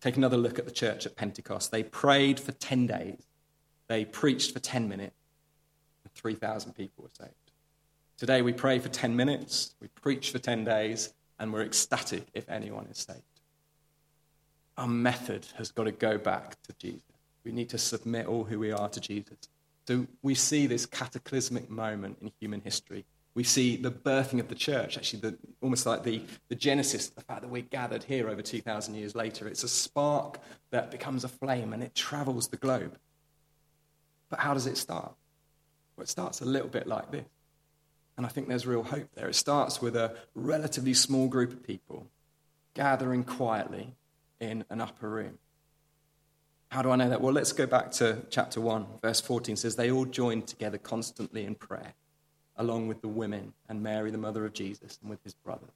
Take 0.00 0.16
another 0.16 0.36
look 0.36 0.58
at 0.58 0.64
the 0.64 0.72
church 0.72 1.06
at 1.06 1.14
Pentecost. 1.14 1.70
They 1.70 1.84
prayed 1.84 2.40
for 2.40 2.50
10 2.50 2.88
days, 2.88 3.22
they 3.86 4.04
preached 4.04 4.52
for 4.52 4.58
10 4.58 4.88
minutes, 4.88 5.14
and 6.02 6.12
3,000 6.14 6.72
people 6.72 7.04
were 7.04 7.10
saved. 7.16 7.52
Today 8.16 8.42
we 8.42 8.52
pray 8.52 8.80
for 8.80 8.88
10 8.88 9.14
minutes, 9.14 9.76
we 9.80 9.86
preach 9.86 10.32
for 10.32 10.40
10 10.40 10.64
days, 10.64 11.14
and 11.38 11.52
we're 11.52 11.62
ecstatic 11.62 12.26
if 12.34 12.50
anyone 12.50 12.88
is 12.90 12.98
saved. 12.98 13.22
Our 14.76 14.88
method 14.88 15.46
has 15.56 15.70
got 15.70 15.84
to 15.84 15.92
go 15.92 16.18
back 16.18 16.60
to 16.64 16.72
Jesus. 16.80 17.04
We 17.44 17.52
need 17.52 17.68
to 17.68 17.78
submit 17.78 18.26
all 18.26 18.42
who 18.42 18.58
we 18.58 18.72
are 18.72 18.88
to 18.88 19.00
Jesus. 19.00 19.38
So 19.86 20.08
we 20.22 20.34
see 20.34 20.66
this 20.66 20.84
cataclysmic 20.84 21.70
moment 21.70 22.18
in 22.20 22.32
human 22.40 22.60
history 22.60 23.04
we 23.34 23.44
see 23.44 23.76
the 23.76 23.90
birthing 23.90 24.40
of 24.40 24.48
the 24.48 24.54
church, 24.54 24.96
actually, 24.96 25.20
the, 25.20 25.38
almost 25.60 25.86
like 25.86 26.02
the, 26.02 26.22
the 26.48 26.56
genesis, 26.56 27.08
the 27.08 27.20
fact 27.20 27.42
that 27.42 27.50
we're 27.50 27.62
gathered 27.62 28.02
here 28.02 28.28
over 28.28 28.42
2,000 28.42 28.94
years 28.94 29.14
later. 29.14 29.46
It's 29.46 29.62
a 29.62 29.68
spark 29.68 30.40
that 30.70 30.90
becomes 30.90 31.22
a 31.22 31.28
flame 31.28 31.72
and 31.72 31.82
it 31.82 31.94
travels 31.94 32.48
the 32.48 32.56
globe. 32.56 32.98
But 34.30 34.40
how 34.40 34.54
does 34.54 34.66
it 34.66 34.76
start? 34.76 35.12
Well, 35.96 36.02
it 36.02 36.08
starts 36.08 36.40
a 36.40 36.44
little 36.44 36.68
bit 36.68 36.86
like 36.86 37.10
this. 37.12 37.24
And 38.16 38.26
I 38.26 38.28
think 38.28 38.48
there's 38.48 38.66
real 38.66 38.82
hope 38.82 39.08
there. 39.14 39.28
It 39.28 39.34
starts 39.34 39.80
with 39.80 39.96
a 39.96 40.16
relatively 40.34 40.94
small 40.94 41.28
group 41.28 41.52
of 41.52 41.62
people 41.62 42.06
gathering 42.74 43.24
quietly 43.24 43.94
in 44.40 44.64
an 44.70 44.80
upper 44.80 45.08
room. 45.08 45.38
How 46.70 46.82
do 46.82 46.90
I 46.90 46.96
know 46.96 47.08
that? 47.08 47.20
Well, 47.20 47.32
let's 47.32 47.52
go 47.52 47.66
back 47.66 47.92
to 47.92 48.18
chapter 48.28 48.60
1, 48.60 48.86
verse 49.02 49.20
14 49.20 49.56
says, 49.56 49.76
They 49.76 49.90
all 49.90 50.04
joined 50.04 50.46
together 50.46 50.78
constantly 50.78 51.44
in 51.44 51.54
prayer 51.54 51.94
along 52.60 52.86
with 52.86 53.00
the 53.00 53.08
women 53.08 53.54
and 53.70 53.82
Mary, 53.82 54.10
the 54.10 54.18
mother 54.18 54.44
of 54.44 54.52
Jesus, 54.52 54.98
and 55.00 55.08
with 55.10 55.24
his 55.24 55.32
brothers. 55.32 55.70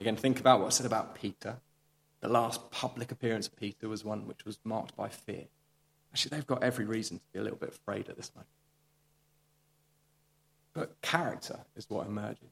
Again, 0.00 0.16
think 0.16 0.40
about 0.40 0.58
what 0.58 0.66
I 0.66 0.70
said 0.70 0.84
about 0.84 1.14
Peter. 1.14 1.56
The 2.20 2.28
last 2.28 2.72
public 2.72 3.12
appearance 3.12 3.46
of 3.46 3.54
Peter 3.54 3.88
was 3.88 4.04
one 4.04 4.26
which 4.26 4.44
was 4.44 4.58
marked 4.64 4.96
by 4.96 5.08
fear. 5.08 5.44
Actually, 6.12 6.30
they've 6.30 6.46
got 6.46 6.64
every 6.64 6.84
reason 6.84 7.18
to 7.18 7.24
be 7.32 7.38
a 7.38 7.42
little 7.42 7.58
bit 7.58 7.68
afraid 7.68 8.08
at 8.08 8.16
this 8.16 8.32
moment. 8.34 8.48
But 10.74 11.00
character 11.00 11.60
is 11.76 11.88
what 11.88 12.08
emerges. 12.08 12.50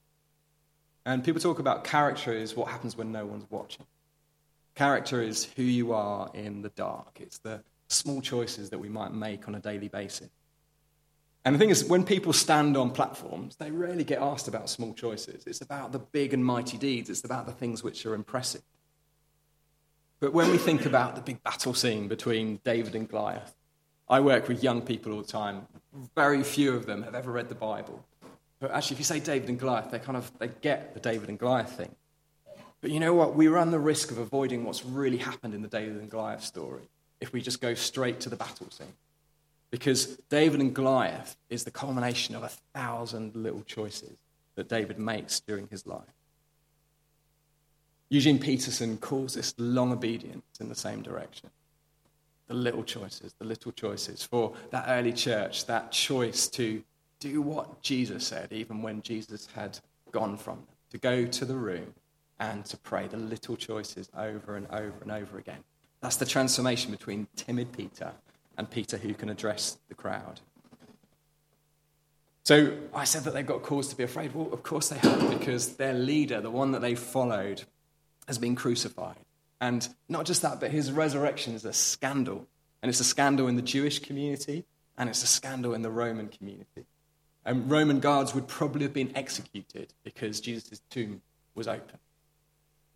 And 1.05 1.25
people 1.25 1.41
talk 1.41 1.59
about 1.59 1.83
character 1.83 2.33
is 2.33 2.57
what 2.57 2.69
happens 2.69 2.97
when 2.97 3.11
no 3.11 3.27
one's 3.27 3.51
watching. 3.51 3.87
Character 4.77 5.21
is 5.21 5.45
who 5.57 5.65
you 5.65 5.93
are 5.93 6.31
in 6.33 6.63
the 6.63 6.71
dark, 6.71 7.19
it's 7.21 7.39
the 7.39 7.63
small 7.89 8.21
choices 8.21 8.71
that 8.71 8.79
we 8.79 8.89
might 8.89 9.13
make 9.13 9.49
on 9.49 9.57
a 9.57 9.61
daily 9.61 9.89
basis. 9.89 10.31
And 11.45 11.55
the 11.55 11.59
thing 11.59 11.71
is, 11.71 11.85
when 11.85 12.05
people 12.05 12.33
stand 12.33 12.77
on 12.77 12.91
platforms, 12.91 13.57
they 13.57 13.71
rarely 13.71 14.05
get 14.05 14.23
asked 14.23 14.49
about 14.49 14.71
small 14.71 14.95
choices. 14.95 15.47
It's 15.47 15.61
about 15.61 15.93
the 15.93 15.99
big 15.99 16.33
and 16.33 16.45
mighty 16.45 16.79
deeds, 16.79 17.11
it's 17.11 17.25
about 17.25 17.47
the 17.47 17.53
things 17.53 17.83
which 17.83 18.07
are 18.07 18.15
impressive. 18.15 18.63
But 20.21 20.33
when 20.33 20.51
we 20.51 20.57
think 20.57 20.87
about 20.87 21.17
the 21.17 21.21
big 21.21 21.43
battle 21.43 21.75
scene 21.75 22.09
between 22.09 22.61
David 22.65 22.95
and 22.95 23.07
Goliath, 23.07 23.55
I 24.09 24.21
work 24.21 24.49
with 24.49 24.63
young 24.63 24.81
people 24.81 25.13
all 25.13 25.21
the 25.21 25.27
time. 25.27 25.67
Very 26.15 26.43
few 26.43 26.75
of 26.75 26.87
them 26.87 27.03
have 27.03 27.15
ever 27.15 27.31
read 27.31 27.51
the 27.51 27.55
Bible. 27.55 28.05
But 28.59 28.71
actually, 28.71 28.95
if 28.95 29.01
you 29.01 29.05
say 29.05 29.21
David 29.21 29.51
and 29.51 29.59
Goliath, 29.59 29.91
they 29.91 29.99
kind 29.99 30.17
of 30.17 30.33
they 30.39 30.49
get 30.49 30.95
the 30.95 31.01
David 31.01 31.29
and 31.29 31.39
Goliath 31.39 31.73
thing. 31.73 31.95
But 32.81 32.91
you 32.91 33.01
know 33.01 33.13
what? 33.13 33.35
We 33.35 33.49
run 33.49 33.71
the 33.71 33.79
risk 33.79 34.11
of 34.11 34.19
avoiding 34.19 34.65
what's 34.65 34.85
really 34.85 35.19
happened 35.19 35.53
in 35.53 35.61
the 35.61 35.69
David 35.69 35.97
and 35.97 36.11
Goliath 36.11 36.43
story 36.43 36.89
if 37.21 37.33
we 37.33 37.43
just 37.43 37.61
go 37.61 37.75
straight 37.75 38.21
to 38.21 38.31
the 38.31 38.37
battle 38.37 38.71
scene. 38.71 38.95
Because 39.71 40.17
David 40.29 40.61
and 40.61 40.75
Goliath 40.75 41.37
is 41.51 41.65
the 41.65 41.71
culmination 41.71 42.35
of 42.35 42.43
a 42.43 42.51
thousand 42.75 43.35
little 43.35 43.63
choices 43.63 44.17
that 44.55 44.69
David 44.69 44.99
makes 44.99 45.41
during 45.41 45.69
his 45.69 45.87
life. 45.87 46.03
Eugene 48.09 48.39
Peterson 48.39 48.97
calls 48.99 49.35
this 49.35 49.55
long 49.59 49.93
obedience 49.93 50.61
in 50.61 50.69
the 50.69 50.75
same 50.75 51.03
direction. 51.03 51.51
The 52.47 52.55
little 52.55 52.85
choices, 52.85 53.35
the 53.39 53.47
little 53.47 53.73
choices 53.73 54.23
for 54.23 54.53
that 54.71 54.85
early 54.87 55.13
church, 55.13 55.67
that 55.67 55.91
choice 55.91 56.47
to 56.49 56.85
do 57.19 57.41
what 57.41 57.81
Jesus 57.83 58.27
said, 58.27 58.53
even 58.53 58.83
when 58.83 59.03
Jesus 59.03 59.49
had 59.55 59.79
gone 60.13 60.37
from 60.37 60.57
them, 60.57 60.77
to 60.91 60.99
go 60.99 61.27
to 61.27 61.45
the 61.45 61.57
room 61.57 61.95
and 62.39 62.65
to 62.67 62.77
pray 62.77 63.07
the 63.07 63.17
little 63.17 63.57
choices 63.57 64.11
over 64.17 64.57
and 64.57 64.67
over 64.69 64.95
and 65.01 65.11
over 65.11 65.39
again. 65.39 65.65
That's 66.01 66.17
the 66.17 66.27
transformation 66.27 66.91
between 66.91 67.27
timid 67.35 67.73
Peter 67.73 68.13
and 68.57 68.71
Peter 68.71 68.97
who 68.97 69.15
can 69.15 69.29
address 69.29 69.79
the 69.89 69.95
crowd. 69.95 70.41
So 72.45 72.77
I 72.95 73.05
said 73.05 73.25
that 73.25 73.33
they've 73.33 73.47
got 73.47 73.63
cause 73.63 73.89
to 73.89 73.97
be 73.97 74.03
afraid. 74.03 74.35
Well, 74.35 74.53
of 74.53 74.63
course 74.63 74.91
they 74.91 74.99
have, 74.99 75.31
because 75.39 75.77
their 75.77 75.95
leader, 75.95 76.41
the 76.41 76.51
one 76.51 76.73
that 76.73 76.83
they 76.83 76.95
followed, 76.95 77.65
has 78.29 78.39
been 78.39 78.55
crucified. 78.55 79.17
And 79.61 79.89
not 80.11 80.27
just 80.27 80.43
that, 80.43 80.61
but 80.61 80.71
his 80.71 80.93
resurrection 80.93 81.55
is 81.55 81.65
a 81.65 81.73
scandal. 81.73 82.47
And 82.83 82.91
it's 82.91 83.01
a 83.01 83.05
scandal 83.05 83.49
in 83.49 83.57
the 83.57 83.63
Jewish 83.63 84.01
community, 84.01 84.65
and 84.99 85.09
it's 85.09 85.23
a 85.23 85.27
scandal 85.27 85.73
in 85.73 85.81
the 85.81 85.91
Roman 85.91 86.29
community. 86.29 86.85
And 87.47 87.71
Roman 87.71 87.99
guards 87.99 88.35
would 88.35 88.47
probably 88.47 88.83
have 88.83 88.93
been 88.93 89.13
executed 89.15 89.95
because 90.03 90.39
Jesus' 90.41 90.83
tomb 90.91 91.23
was 91.55 91.67
open. 91.67 91.99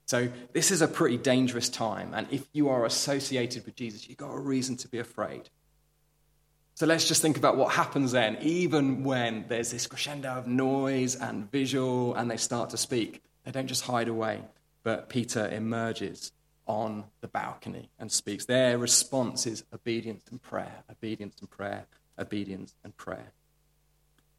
So 0.08 0.30
this 0.54 0.70
is 0.70 0.80
a 0.80 0.88
pretty 0.88 1.18
dangerous 1.18 1.68
time. 1.68 2.14
And 2.14 2.26
if 2.30 2.48
you 2.54 2.70
are 2.70 2.86
associated 2.86 3.66
with 3.66 3.76
Jesus, 3.76 4.08
you've 4.08 4.16
got 4.16 4.32
a 4.32 4.40
reason 4.40 4.74
to 4.78 4.88
be 4.88 4.98
afraid. 4.98 5.50
So 6.76 6.86
let's 6.86 7.06
just 7.06 7.20
think 7.20 7.36
about 7.36 7.58
what 7.58 7.72
happens 7.72 8.12
then, 8.12 8.38
even 8.40 9.04
when 9.04 9.44
there's 9.48 9.70
this 9.70 9.86
crescendo 9.86 10.30
of 10.30 10.46
noise 10.46 11.14
and 11.14 11.50
visual 11.50 12.14
and 12.14 12.30
they 12.30 12.38
start 12.38 12.70
to 12.70 12.78
speak. 12.78 13.22
They 13.44 13.50
don't 13.50 13.66
just 13.66 13.84
hide 13.84 14.08
away, 14.08 14.40
but 14.82 15.10
Peter 15.10 15.46
emerges 15.46 16.32
on 16.66 17.04
the 17.20 17.28
balcony 17.28 17.90
and 17.98 18.10
speaks. 18.10 18.46
Their 18.46 18.78
response 18.78 19.46
is 19.46 19.62
obedience 19.74 20.24
and 20.30 20.40
prayer, 20.40 20.84
obedience 20.90 21.36
and 21.40 21.50
prayer, 21.50 21.86
obedience 22.18 22.74
and 22.82 22.96
prayer. 22.96 23.32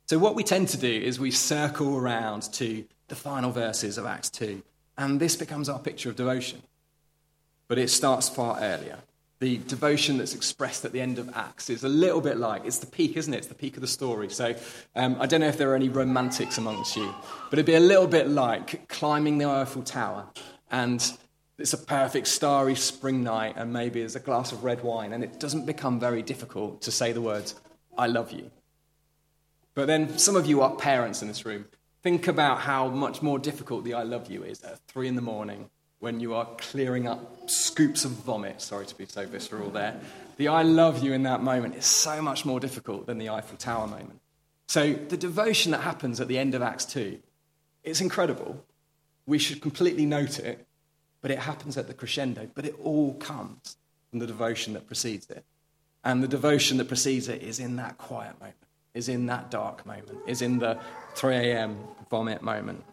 So, 0.08 0.18
what 0.18 0.34
we 0.34 0.44
tend 0.44 0.70
to 0.70 0.78
do 0.78 0.92
is 0.92 1.20
we 1.20 1.30
circle 1.30 1.96
around 1.96 2.52
to 2.54 2.86
the 3.08 3.16
final 3.16 3.52
verses 3.52 4.00
of 4.00 4.08
Acts 4.08 4.32
2 4.32 4.64
and 5.00 5.20
this 5.20 5.38
becomes 5.38 5.70
our 5.70 5.80
picture 5.80 6.10
of 6.10 6.18
devotion. 6.18 6.62
But 7.70 7.80
it 7.80 7.90
starts 7.90 8.28
far 8.28 8.60
earlier. 8.60 8.98
The 9.40 9.58
devotion 9.60 10.18
that's 10.18 10.36
expressed 10.36 10.84
at 10.84 10.92
the 10.92 11.00
end 11.00 11.18
of 11.18 11.30
Acts 11.34 11.70
is 11.70 11.86
a 11.86 11.90
little 11.90 12.20
bit 12.20 12.36
like, 12.36 12.66
it's 12.66 12.80
the 12.80 12.86
peak, 12.86 13.16
isn't 13.16 13.34
it? 13.34 13.38
It's 13.38 13.48
the 13.48 13.56
peak 13.56 13.78
of 13.78 13.82
the 13.82 13.88
story. 13.88 14.30
So 14.30 14.54
um, 14.98 15.16
I 15.22 15.26
don't 15.26 15.40
know 15.40 15.48
if 15.48 15.58
there 15.58 15.72
are 15.72 15.76
any 15.76 15.88
romantics 15.88 16.58
amongst 16.58 16.98
you, 16.98 17.16
but 17.50 17.58
it'd 17.58 17.66
be 17.66 17.76
a 17.76 17.80
little 17.80 18.08
bit 18.08 18.28
like 18.28 18.90
climbing 18.90 19.38
the 19.38 19.46
Eiffel 19.46 19.84
Tower 19.84 20.28
and 20.70 21.02
it's 21.58 21.72
a 21.72 21.78
perfect 21.78 22.28
starry 22.28 22.76
spring 22.76 23.24
night 23.24 23.54
and 23.56 23.72
maybe 23.72 24.02
there's 24.02 24.18
a 24.18 24.20
glass 24.20 24.52
of 24.52 24.66
red 24.66 24.84
wine 24.84 25.14
and 25.14 25.24
it 25.24 25.40
doesn't 25.40 25.66
become 25.66 25.98
very 26.02 26.22
difficult 26.22 26.82
to 26.82 26.92
say 26.92 27.14
the 27.14 27.22
words, 27.22 27.56
I 27.98 28.08
love 28.08 28.34
you. 28.34 28.52
But 29.76 29.86
then 29.86 30.18
some 30.18 30.36
of 30.36 30.46
you 30.46 30.62
are 30.62 30.76
parents 30.76 31.22
in 31.22 31.30
this 31.30 31.46
room 31.46 31.66
Think 32.02 32.30
about 32.30 32.62
how 32.62 32.88
much 32.88 33.22
more 33.22 33.38
difficult 33.38 33.84
the 33.84 33.94
I 33.94 34.04
love 34.04 34.32
you 34.32 34.44
is 34.44 34.64
at 34.64 34.80
three 34.88 35.10
in 35.10 35.16
the 35.16 35.22
morning 35.22 35.70
when 36.00 36.22
you 36.22 36.34
are 36.34 36.48
clearing 36.58 37.08
up 37.08 37.50
scoops 37.50 38.06
of 38.06 38.12
vomit. 38.12 38.62
Sorry 38.62 38.86
to 38.86 38.96
be 38.96 39.06
so 39.06 39.26
visceral 39.26 39.70
there. 39.70 40.00
The 40.38 40.48
I 40.48 40.62
love 40.62 41.04
you 41.04 41.12
in 41.12 41.24
that 41.24 41.44
moment 41.44 41.76
is 41.76 41.86
so 41.86 42.22
much 42.22 42.46
more 42.46 42.62
difficult 42.62 43.06
than 43.06 43.18
the 43.18 43.30
Eiffel 43.30 43.58
Tower 43.58 43.86
moment. 43.86 44.22
So 44.68 44.94
the 44.94 45.18
devotion 45.18 45.74
that 45.74 45.82
happens 45.82 46.22
at 46.22 46.30
the 46.30 46.38
end 46.38 46.56
of 46.56 46.62
Acts 46.62 46.86
2, 46.86 47.20
it's 47.84 48.00
incredible. 48.00 48.64
We 49.26 49.38
should 49.38 49.62
completely 49.62 50.06
note 50.06 50.40
it, 50.40 50.66
but 51.22 51.32
it 51.32 51.40
happens 51.40 51.76
at 51.76 51.88
the 51.88 51.94
crescendo, 51.94 52.50
but 52.56 52.66
it 52.66 52.76
all 52.82 53.16
comes 53.16 53.76
from 54.10 54.20
the 54.20 54.28
devotion 54.28 54.74
that 54.74 54.88
precedes 54.88 55.30
it. 55.30 55.44
And 56.06 56.24
the 56.24 56.30
devotion 56.30 56.78
that 56.78 56.88
precedes 56.88 57.28
it 57.28 57.44
is 57.44 57.60
in 57.60 57.76
that 57.76 57.98
quiet 57.98 58.40
moment 58.40 58.56
is 59.00 59.10
in 59.10 59.26
that 59.26 59.50
dark 59.50 59.86
moment, 59.86 60.20
is 60.28 60.44
in 60.44 60.60
the 60.60 60.78
3 61.16 61.36
a.m. 61.36 61.80
vomit 62.12 62.44
moment. 62.44 62.84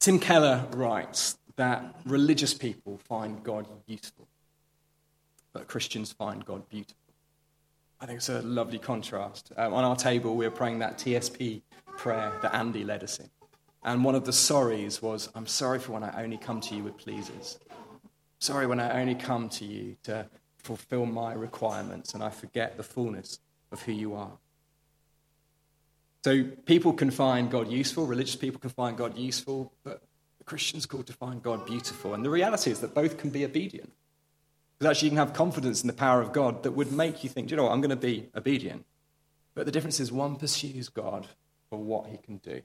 Tim 0.00 0.18
Keller 0.18 0.66
writes 0.72 1.38
that 1.56 1.94
religious 2.04 2.54
people 2.54 2.98
find 2.98 3.44
God 3.44 3.66
useful, 3.86 4.26
but 5.52 5.68
Christians 5.68 6.12
find 6.12 6.44
God 6.44 6.68
beautiful. 6.68 6.96
I 8.00 8.06
think 8.06 8.18
it's 8.18 8.28
a 8.28 8.42
lovely 8.42 8.78
contrast. 8.78 9.52
Um, 9.56 9.74
on 9.74 9.84
our 9.84 9.96
table, 9.96 10.34
we 10.34 10.46
were 10.46 10.50
praying 10.50 10.80
that 10.80 10.98
TSP 10.98 11.62
prayer 11.96 12.32
that 12.42 12.54
Andy 12.54 12.84
led 12.84 13.04
us 13.04 13.20
in. 13.20 13.30
And 13.84 14.02
one 14.02 14.14
of 14.14 14.24
the 14.24 14.32
sorries 14.32 15.00
was, 15.00 15.28
I'm 15.34 15.46
sorry 15.46 15.78
for 15.78 15.92
when 15.92 16.04
I 16.04 16.22
only 16.22 16.38
come 16.38 16.60
to 16.62 16.74
you 16.74 16.82
with 16.82 16.96
pleasers. 16.96 17.58
Sorry 18.38 18.66
when 18.66 18.80
I 18.80 19.00
only 19.00 19.14
come 19.14 19.48
to 19.50 19.64
you 19.64 19.96
to 20.04 20.26
fulfill 20.58 21.06
my 21.06 21.32
requirements 21.32 22.14
and 22.14 22.22
I 22.22 22.30
forget 22.30 22.76
the 22.76 22.82
fullness 22.82 23.38
of 23.72 23.82
who 23.82 23.92
you 23.92 24.14
are. 24.14 24.32
So 26.26 26.42
people 26.42 26.92
can 26.92 27.12
find 27.12 27.48
God 27.48 27.70
useful, 27.70 28.04
religious 28.04 28.34
people 28.34 28.58
can 28.58 28.70
find 28.70 28.96
God 28.96 29.16
useful, 29.16 29.72
but 29.84 30.02
Christian's 30.44 30.84
called 30.84 31.06
to 31.06 31.12
find 31.12 31.40
God 31.40 31.64
beautiful. 31.64 32.14
And 32.14 32.24
the 32.24 32.30
reality 32.30 32.72
is 32.72 32.80
that 32.80 32.96
both 32.96 33.16
can 33.16 33.30
be 33.30 33.44
obedient. 33.44 33.92
Because 34.76 34.90
actually, 34.90 35.06
you 35.06 35.10
can 35.10 35.18
have 35.18 35.34
confidence 35.34 35.82
in 35.82 35.86
the 35.86 35.92
power 35.92 36.20
of 36.20 36.32
God 36.32 36.64
that 36.64 36.72
would 36.72 36.90
make 36.90 37.22
you 37.22 37.30
think, 37.30 37.48
you 37.48 37.56
know 37.56 37.62
what, 37.62 37.70
I'm 37.70 37.80
going 37.80 37.90
to 37.90 37.94
be 37.94 38.28
obedient. 38.34 38.84
But 39.54 39.66
the 39.66 39.70
difference 39.70 40.00
is 40.00 40.10
one 40.10 40.34
pursues 40.34 40.88
God 40.88 41.28
for 41.70 41.78
what 41.78 42.08
he 42.08 42.16
can 42.16 42.38
do, 42.38 42.60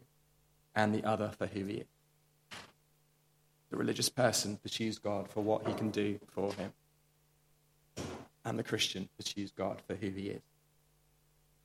and 0.73 0.91
the 0.91 1.03
other 1.03 1.29
for 1.37 1.45
who 1.45 1.63
he 1.65 1.73
is. 1.75 1.87
The 3.69 3.77
religious 3.77 4.09
person 4.09 4.57
pursues 4.57 4.97
God 4.97 5.29
for 5.29 5.43
what 5.43 5.67
he 5.67 5.73
can 5.75 5.91
do 5.91 6.19
for 6.29 6.51
him, 6.53 6.73
and 8.43 8.57
the 8.57 8.63
Christian 8.63 9.07
pursues 9.19 9.51
God 9.51 9.83
for 9.85 9.93
who 9.93 10.09
he 10.09 10.29
is. 10.29 10.41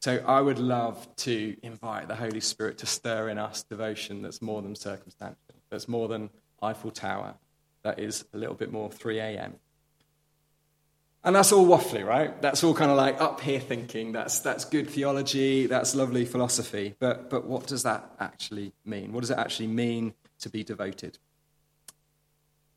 So 0.00 0.22
I 0.26 0.40
would 0.40 0.58
love 0.58 1.08
to 1.16 1.56
invite 1.62 2.08
the 2.08 2.14
Holy 2.14 2.40
Spirit 2.40 2.78
to 2.78 2.86
stir 2.86 3.28
in 3.28 3.38
us 3.38 3.62
devotion 3.64 4.22
that's 4.22 4.40
more 4.40 4.62
than 4.62 4.74
circumstantial, 4.74 5.38
that's 5.70 5.88
more 5.88 6.08
than 6.08 6.30
Eiffel 6.62 6.90
Tower, 6.90 7.34
that 7.82 7.98
is 7.98 8.24
a 8.34 8.38
little 8.38 8.54
bit 8.54 8.72
more 8.72 8.90
3 8.90 9.18
a.m. 9.18 9.54
And 11.24 11.34
that's 11.34 11.50
all 11.50 11.66
waffly, 11.66 12.06
right? 12.06 12.40
That's 12.40 12.62
all 12.62 12.72
kind 12.72 12.90
of 12.90 12.96
like 12.96 13.20
up 13.20 13.40
here 13.40 13.58
thinking. 13.58 14.12
That's, 14.12 14.38
that's 14.38 14.64
good 14.64 14.88
theology, 14.88 15.66
that's 15.66 15.94
lovely 15.96 16.24
philosophy. 16.24 16.94
But, 17.00 17.30
but 17.30 17.46
what 17.46 17.66
does 17.66 17.82
that 17.82 18.12
actually 18.20 18.72
mean? 18.84 19.12
What 19.12 19.22
does 19.22 19.30
it 19.30 19.38
actually 19.38 19.66
mean 19.66 20.14
to 20.38 20.48
be 20.48 20.62
devoted? 20.62 21.18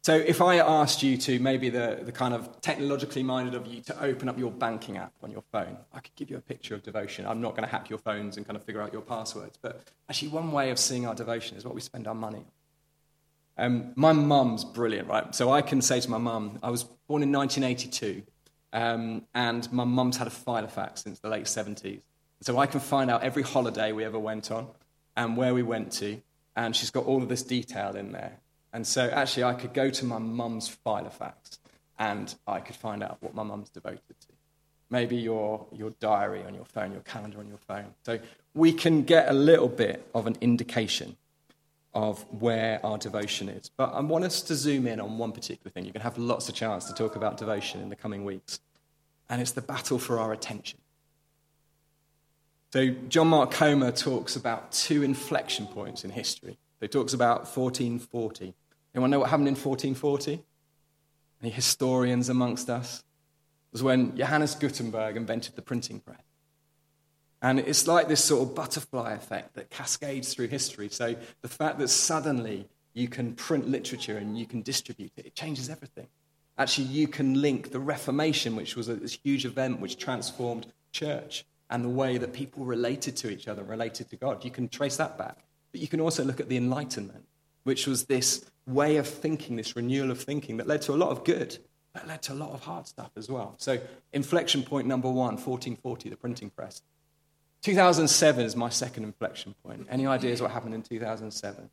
So, 0.01 0.15
if 0.15 0.41
I 0.41 0.59
asked 0.59 1.03
you 1.03 1.17
to, 1.17 1.39
maybe 1.39 1.69
the, 1.69 1.99
the 2.01 2.13
kind 2.13 2.33
of 2.33 2.61
technologically 2.61 3.21
minded 3.21 3.53
of 3.53 3.67
you, 3.67 3.81
to 3.81 4.01
open 4.01 4.29
up 4.29 4.39
your 4.39 4.49
banking 4.49 4.95
app 4.95 5.11
on 5.21 5.29
your 5.29 5.43
phone, 5.51 5.77
I 5.93 5.99
could 5.99 6.15
give 6.15 6.29
you 6.29 6.37
a 6.37 6.41
picture 6.41 6.73
of 6.73 6.83
devotion. 6.83 7.25
I'm 7.25 7.41
not 7.41 7.51
going 7.51 7.63
to 7.63 7.69
hack 7.69 7.89
your 7.89 7.99
phones 7.99 8.37
and 8.37 8.45
kind 8.45 8.55
of 8.55 8.63
figure 8.63 8.81
out 8.81 8.93
your 8.93 9.01
passwords, 9.01 9.57
but 9.61 9.83
actually, 10.09 10.29
one 10.29 10.53
way 10.53 10.69
of 10.69 10.79
seeing 10.79 11.05
our 11.05 11.15
devotion 11.15 11.57
is 11.57 11.65
what 11.65 11.75
we 11.75 11.81
spend 11.81 12.07
our 12.07 12.15
money 12.15 12.37
on. 12.37 13.65
Um, 13.65 13.91
my 13.95 14.13
mum's 14.13 14.63
brilliant, 14.63 15.09
right? 15.09 15.35
So, 15.35 15.51
I 15.51 15.61
can 15.61 15.81
say 15.81 15.99
to 15.99 16.09
my 16.09 16.17
mum, 16.17 16.59
I 16.63 16.69
was 16.69 16.83
born 16.83 17.21
in 17.21 17.31
1982, 17.33 18.23
um, 18.71 19.23
and 19.35 19.69
my 19.73 19.83
mum's 19.83 20.15
had 20.15 20.27
a 20.27 20.31
Filofax 20.31 20.99
since 20.99 21.19
the 21.19 21.27
late 21.27 21.43
70s. 21.43 22.03
So, 22.39 22.57
I 22.57 22.67
can 22.67 22.79
find 22.79 23.11
out 23.11 23.23
every 23.23 23.43
holiday 23.43 23.91
we 23.91 24.05
ever 24.05 24.17
went 24.17 24.49
on 24.49 24.69
and 25.17 25.35
where 25.35 25.53
we 25.53 25.61
went 25.61 25.91
to, 25.93 26.21
and 26.55 26.73
she's 26.73 26.89
got 26.89 27.03
all 27.03 27.21
of 27.21 27.27
this 27.27 27.43
detail 27.43 27.97
in 27.97 28.13
there. 28.13 28.39
And 28.73 28.85
so 28.85 29.09
actually, 29.09 29.45
I 29.45 29.53
could 29.53 29.73
go 29.73 29.89
to 29.89 30.05
my 30.05 30.19
mum's 30.19 30.75
Filofax 30.85 31.59
and 31.97 32.33
I 32.47 32.59
could 32.59 32.75
find 32.75 33.03
out 33.03 33.17
what 33.21 33.33
my 33.33 33.43
mum's 33.43 33.69
devoted 33.69 34.01
to. 34.07 34.27
Maybe 34.89 35.17
your, 35.17 35.67
your 35.71 35.91
diary 35.99 36.43
on 36.43 36.53
your 36.53 36.65
phone, 36.65 36.91
your 36.91 37.01
calendar 37.01 37.39
on 37.39 37.47
your 37.47 37.57
phone. 37.57 37.93
So 38.03 38.19
we 38.53 38.71
can 38.73 39.03
get 39.03 39.29
a 39.29 39.33
little 39.33 39.67
bit 39.67 40.07
of 40.15 40.25
an 40.25 40.37
indication 40.41 41.17
of 41.93 42.21
where 42.39 42.83
our 42.85 42.97
devotion 42.97 43.49
is. 43.49 43.69
But 43.75 43.93
I 43.93 43.99
want 44.01 44.23
us 44.23 44.41
to 44.43 44.55
zoom 44.55 44.87
in 44.87 44.99
on 44.99 45.17
one 45.17 45.31
particular 45.31 45.71
thing. 45.71 45.85
You're 45.85 45.93
going 45.93 46.01
to 46.01 46.05
have 46.05 46.17
lots 46.17 46.49
of 46.49 46.55
chance 46.55 46.85
to 46.85 46.93
talk 46.93 47.15
about 47.15 47.37
devotion 47.37 47.81
in 47.81 47.89
the 47.89 47.95
coming 47.95 48.23
weeks. 48.25 48.59
And 49.29 49.41
it's 49.41 49.51
the 49.51 49.61
battle 49.61 49.99
for 49.99 50.19
our 50.19 50.31
attention. 50.31 50.79
So 52.71 52.89
John 53.09 53.27
Mark 53.27 53.51
Comer 53.51 53.91
talks 53.91 54.35
about 54.35 54.71
two 54.71 55.01
inflection 55.03 55.65
points 55.65 56.03
in 56.03 56.11
history. 56.11 56.57
He 56.79 56.87
talks 56.87 57.13
about 57.13 57.39
1440. 57.39 58.53
Anyone 58.95 59.09
know 59.11 59.19
what 59.19 59.29
happened 59.29 59.47
in 59.47 59.55
1440? 59.55 60.41
Any 61.41 61.51
historians 61.51 62.29
amongst 62.29 62.69
us? 62.69 62.99
It 62.99 63.73
was 63.73 63.83
when 63.83 64.17
Johannes 64.17 64.55
Gutenberg 64.55 65.15
invented 65.15 65.55
the 65.55 65.61
printing 65.61 65.99
press. 65.99 66.21
And 67.41 67.59
it's 67.59 67.87
like 67.87 68.07
this 68.07 68.23
sort 68.23 68.47
of 68.47 68.55
butterfly 68.55 69.13
effect 69.13 69.55
that 69.55 69.69
cascades 69.69 70.33
through 70.33 70.47
history. 70.47 70.89
So 70.89 71.15
the 71.41 71.47
fact 71.47 71.79
that 71.79 71.87
suddenly 71.87 72.67
you 72.93 73.07
can 73.07 73.33
print 73.35 73.69
literature 73.69 74.17
and 74.17 74.37
you 74.37 74.45
can 74.45 74.61
distribute 74.61 75.11
it, 75.15 75.27
it 75.27 75.35
changes 75.35 75.69
everything. 75.69 76.07
Actually, 76.57 76.87
you 76.87 77.07
can 77.07 77.41
link 77.41 77.71
the 77.71 77.79
Reformation, 77.79 78.57
which 78.57 78.75
was 78.75 78.89
a 78.89 78.97
huge 79.23 79.45
event 79.45 79.79
which 79.79 79.97
transformed 79.97 80.67
church 80.91 81.45
and 81.69 81.85
the 81.85 81.89
way 81.89 82.17
that 82.17 82.33
people 82.33 82.65
related 82.65 83.15
to 83.15 83.29
each 83.29 83.47
other, 83.47 83.63
related 83.63 84.09
to 84.09 84.17
God. 84.17 84.43
You 84.43 84.51
can 84.51 84.67
trace 84.67 84.97
that 84.97 85.17
back. 85.17 85.37
But 85.71 85.81
you 85.81 85.87
can 85.87 85.99
also 85.99 86.23
look 86.23 86.39
at 86.39 86.49
the 86.49 86.57
Enlightenment, 86.57 87.25
which 87.63 87.85
was 87.87 88.05
this 88.05 88.45
way 88.65 88.97
of 88.97 89.07
thinking, 89.07 89.55
this 89.55 89.75
renewal 89.75 90.11
of 90.11 90.21
thinking 90.21 90.57
that 90.57 90.67
led 90.67 90.81
to 90.83 90.93
a 90.93 90.95
lot 90.95 91.09
of 91.09 91.23
good, 91.23 91.57
but 91.93 92.07
led 92.07 92.21
to 92.23 92.33
a 92.33 92.35
lot 92.35 92.51
of 92.51 92.61
hard 92.61 92.87
stuff 92.87 93.11
as 93.15 93.29
well. 93.29 93.55
So, 93.57 93.79
inflection 94.13 94.63
point 94.63 94.87
number 94.87 95.07
one, 95.07 95.35
1440, 95.35 96.09
the 96.09 96.15
printing 96.15 96.49
press. 96.49 96.81
2007 97.61 98.45
is 98.45 98.55
my 98.55 98.69
second 98.69 99.03
inflection 99.03 99.53
point. 99.63 99.85
Any 99.89 100.07
ideas 100.07 100.41
what 100.41 100.51
happened 100.51 100.73
in 100.73 100.81
2007? 100.81 101.69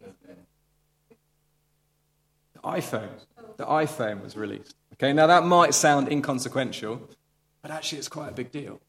The 0.00 0.06
iPhone. 2.64 3.10
The 3.56 3.66
iPhone 3.66 4.22
was 4.22 4.36
released. 4.36 4.74
Okay, 4.94 5.12
now 5.12 5.26
that 5.26 5.44
might 5.44 5.74
sound 5.74 6.08
inconsequential, 6.10 7.08
but 7.62 7.70
actually 7.70 7.98
it's 7.98 8.08
quite 8.08 8.30
a 8.30 8.34
big 8.34 8.50
deal 8.50 8.80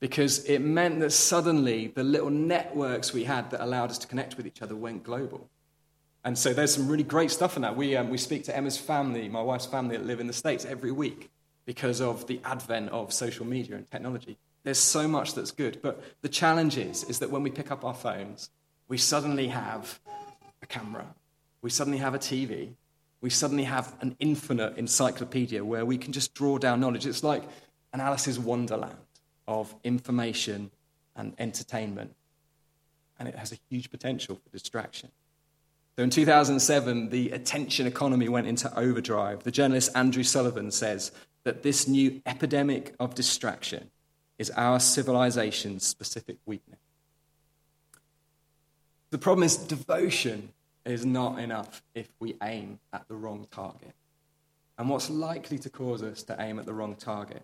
because 0.00 0.44
it 0.44 0.60
meant 0.60 1.00
that 1.00 1.10
suddenly 1.10 1.88
the 1.88 2.04
little 2.04 2.30
networks 2.30 3.12
we 3.12 3.24
had 3.24 3.50
that 3.50 3.62
allowed 3.62 3.90
us 3.90 3.98
to 3.98 4.06
connect 4.06 4.36
with 4.36 4.46
each 4.46 4.62
other 4.62 4.76
went 4.76 5.02
global. 5.02 5.48
And 6.24 6.36
so 6.36 6.52
there's 6.52 6.74
some 6.74 6.88
really 6.88 7.04
great 7.04 7.30
stuff 7.30 7.56
in 7.56 7.62
that. 7.62 7.76
We, 7.76 7.96
um, 7.96 8.10
we 8.10 8.18
speak 8.18 8.44
to 8.44 8.56
Emma's 8.56 8.76
family, 8.76 9.28
my 9.28 9.40
wife's 9.40 9.66
family 9.66 9.96
that 9.96 10.06
live 10.06 10.20
in 10.20 10.26
the 10.26 10.32
States 10.32 10.64
every 10.64 10.92
week 10.92 11.30
because 11.64 12.00
of 12.00 12.26
the 12.26 12.40
advent 12.44 12.90
of 12.90 13.12
social 13.12 13.46
media 13.46 13.76
and 13.76 13.90
technology. 13.90 14.38
There's 14.62 14.78
so 14.78 15.08
much 15.08 15.34
that's 15.34 15.50
good. 15.50 15.80
But 15.82 16.02
the 16.22 16.28
challenge 16.28 16.76
is, 16.76 17.04
is 17.04 17.18
that 17.20 17.30
when 17.30 17.42
we 17.42 17.50
pick 17.50 17.70
up 17.70 17.84
our 17.84 17.94
phones, 17.94 18.50
we 18.88 18.98
suddenly 18.98 19.48
have 19.48 20.00
a 20.62 20.66
camera, 20.66 21.06
we 21.62 21.70
suddenly 21.70 21.98
have 21.98 22.14
a 22.14 22.18
TV, 22.18 22.70
we 23.20 23.30
suddenly 23.30 23.64
have 23.64 23.94
an 24.00 24.16
infinite 24.20 24.76
encyclopedia 24.76 25.64
where 25.64 25.84
we 25.84 25.98
can 25.98 26.12
just 26.12 26.34
draw 26.34 26.58
down 26.58 26.80
knowledge. 26.80 27.06
It's 27.06 27.24
like 27.24 27.42
an 27.92 28.00
Alice's 28.00 28.38
Wonderland 28.38 28.96
of 29.48 29.74
information 29.82 30.70
and 31.16 31.34
entertainment. 31.38 32.14
And 33.18 33.28
it 33.28 33.34
has 33.34 33.50
a 33.50 33.58
huge 33.68 33.90
potential 33.90 34.36
for 34.36 34.50
distraction. 34.50 35.10
So 35.96 36.04
in 36.04 36.10
2007, 36.10 37.08
the 37.08 37.30
attention 37.30 37.88
economy 37.88 38.28
went 38.28 38.46
into 38.46 38.72
overdrive. 38.78 39.42
The 39.42 39.50
journalist 39.50 39.90
Andrew 39.96 40.22
Sullivan 40.22 40.70
says 40.70 41.10
that 41.42 41.64
this 41.64 41.88
new 41.88 42.22
epidemic 42.24 42.94
of 43.00 43.16
distraction 43.16 43.90
is 44.38 44.50
our 44.50 44.78
civilization's 44.78 45.84
specific 45.84 46.36
weakness. 46.46 46.78
The 49.10 49.18
problem 49.18 49.42
is 49.42 49.56
devotion 49.56 50.50
is 50.84 51.04
not 51.04 51.40
enough 51.40 51.82
if 51.94 52.08
we 52.20 52.36
aim 52.42 52.78
at 52.92 53.08
the 53.08 53.16
wrong 53.16 53.48
target. 53.50 53.94
And 54.76 54.88
what's 54.88 55.10
likely 55.10 55.58
to 55.58 55.70
cause 55.70 56.02
us 56.02 56.22
to 56.24 56.36
aim 56.38 56.58
at 56.60 56.66
the 56.66 56.74
wrong 56.74 56.94
target 56.94 57.42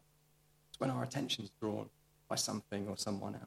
is 0.75 0.81
when 0.81 0.91
our 0.91 1.03
attention 1.03 1.45
is 1.45 1.51
drawn 1.61 1.89
by 2.29 2.35
something 2.35 2.89
or 2.89 2.97
someone 2.97 3.35
else. 3.35 3.45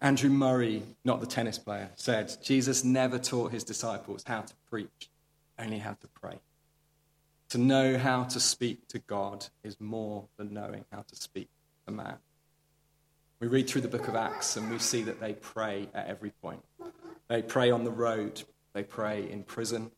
Andrew 0.00 0.30
Murray, 0.30 0.82
not 1.04 1.20
the 1.20 1.26
tennis 1.26 1.58
player, 1.58 1.90
said 1.96 2.34
Jesus 2.42 2.84
never 2.84 3.18
taught 3.18 3.52
his 3.52 3.64
disciples 3.64 4.24
how 4.26 4.42
to 4.42 4.54
preach, 4.68 5.10
only 5.58 5.78
how 5.78 5.92
to 5.92 6.06
pray. 6.08 6.38
To 7.50 7.58
know 7.58 7.98
how 7.98 8.24
to 8.24 8.40
speak 8.40 8.88
to 8.88 8.98
God 8.98 9.46
is 9.62 9.80
more 9.80 10.24
than 10.36 10.54
knowing 10.54 10.84
how 10.92 11.02
to 11.02 11.16
speak 11.16 11.48
to 11.86 11.92
man. 11.92 12.16
We 13.40 13.48
read 13.48 13.68
through 13.68 13.82
the 13.82 13.88
book 13.88 14.08
of 14.08 14.14
Acts 14.14 14.56
and 14.56 14.70
we 14.70 14.78
see 14.78 15.02
that 15.02 15.20
they 15.20 15.32
pray 15.32 15.88
at 15.94 16.06
every 16.06 16.30
point. 16.42 16.62
They 17.28 17.42
pray 17.42 17.70
on 17.70 17.84
the 17.84 17.90
road, 17.90 18.42
they 18.72 18.82
pray 18.82 19.30
in 19.30 19.44
prison, 19.44 19.90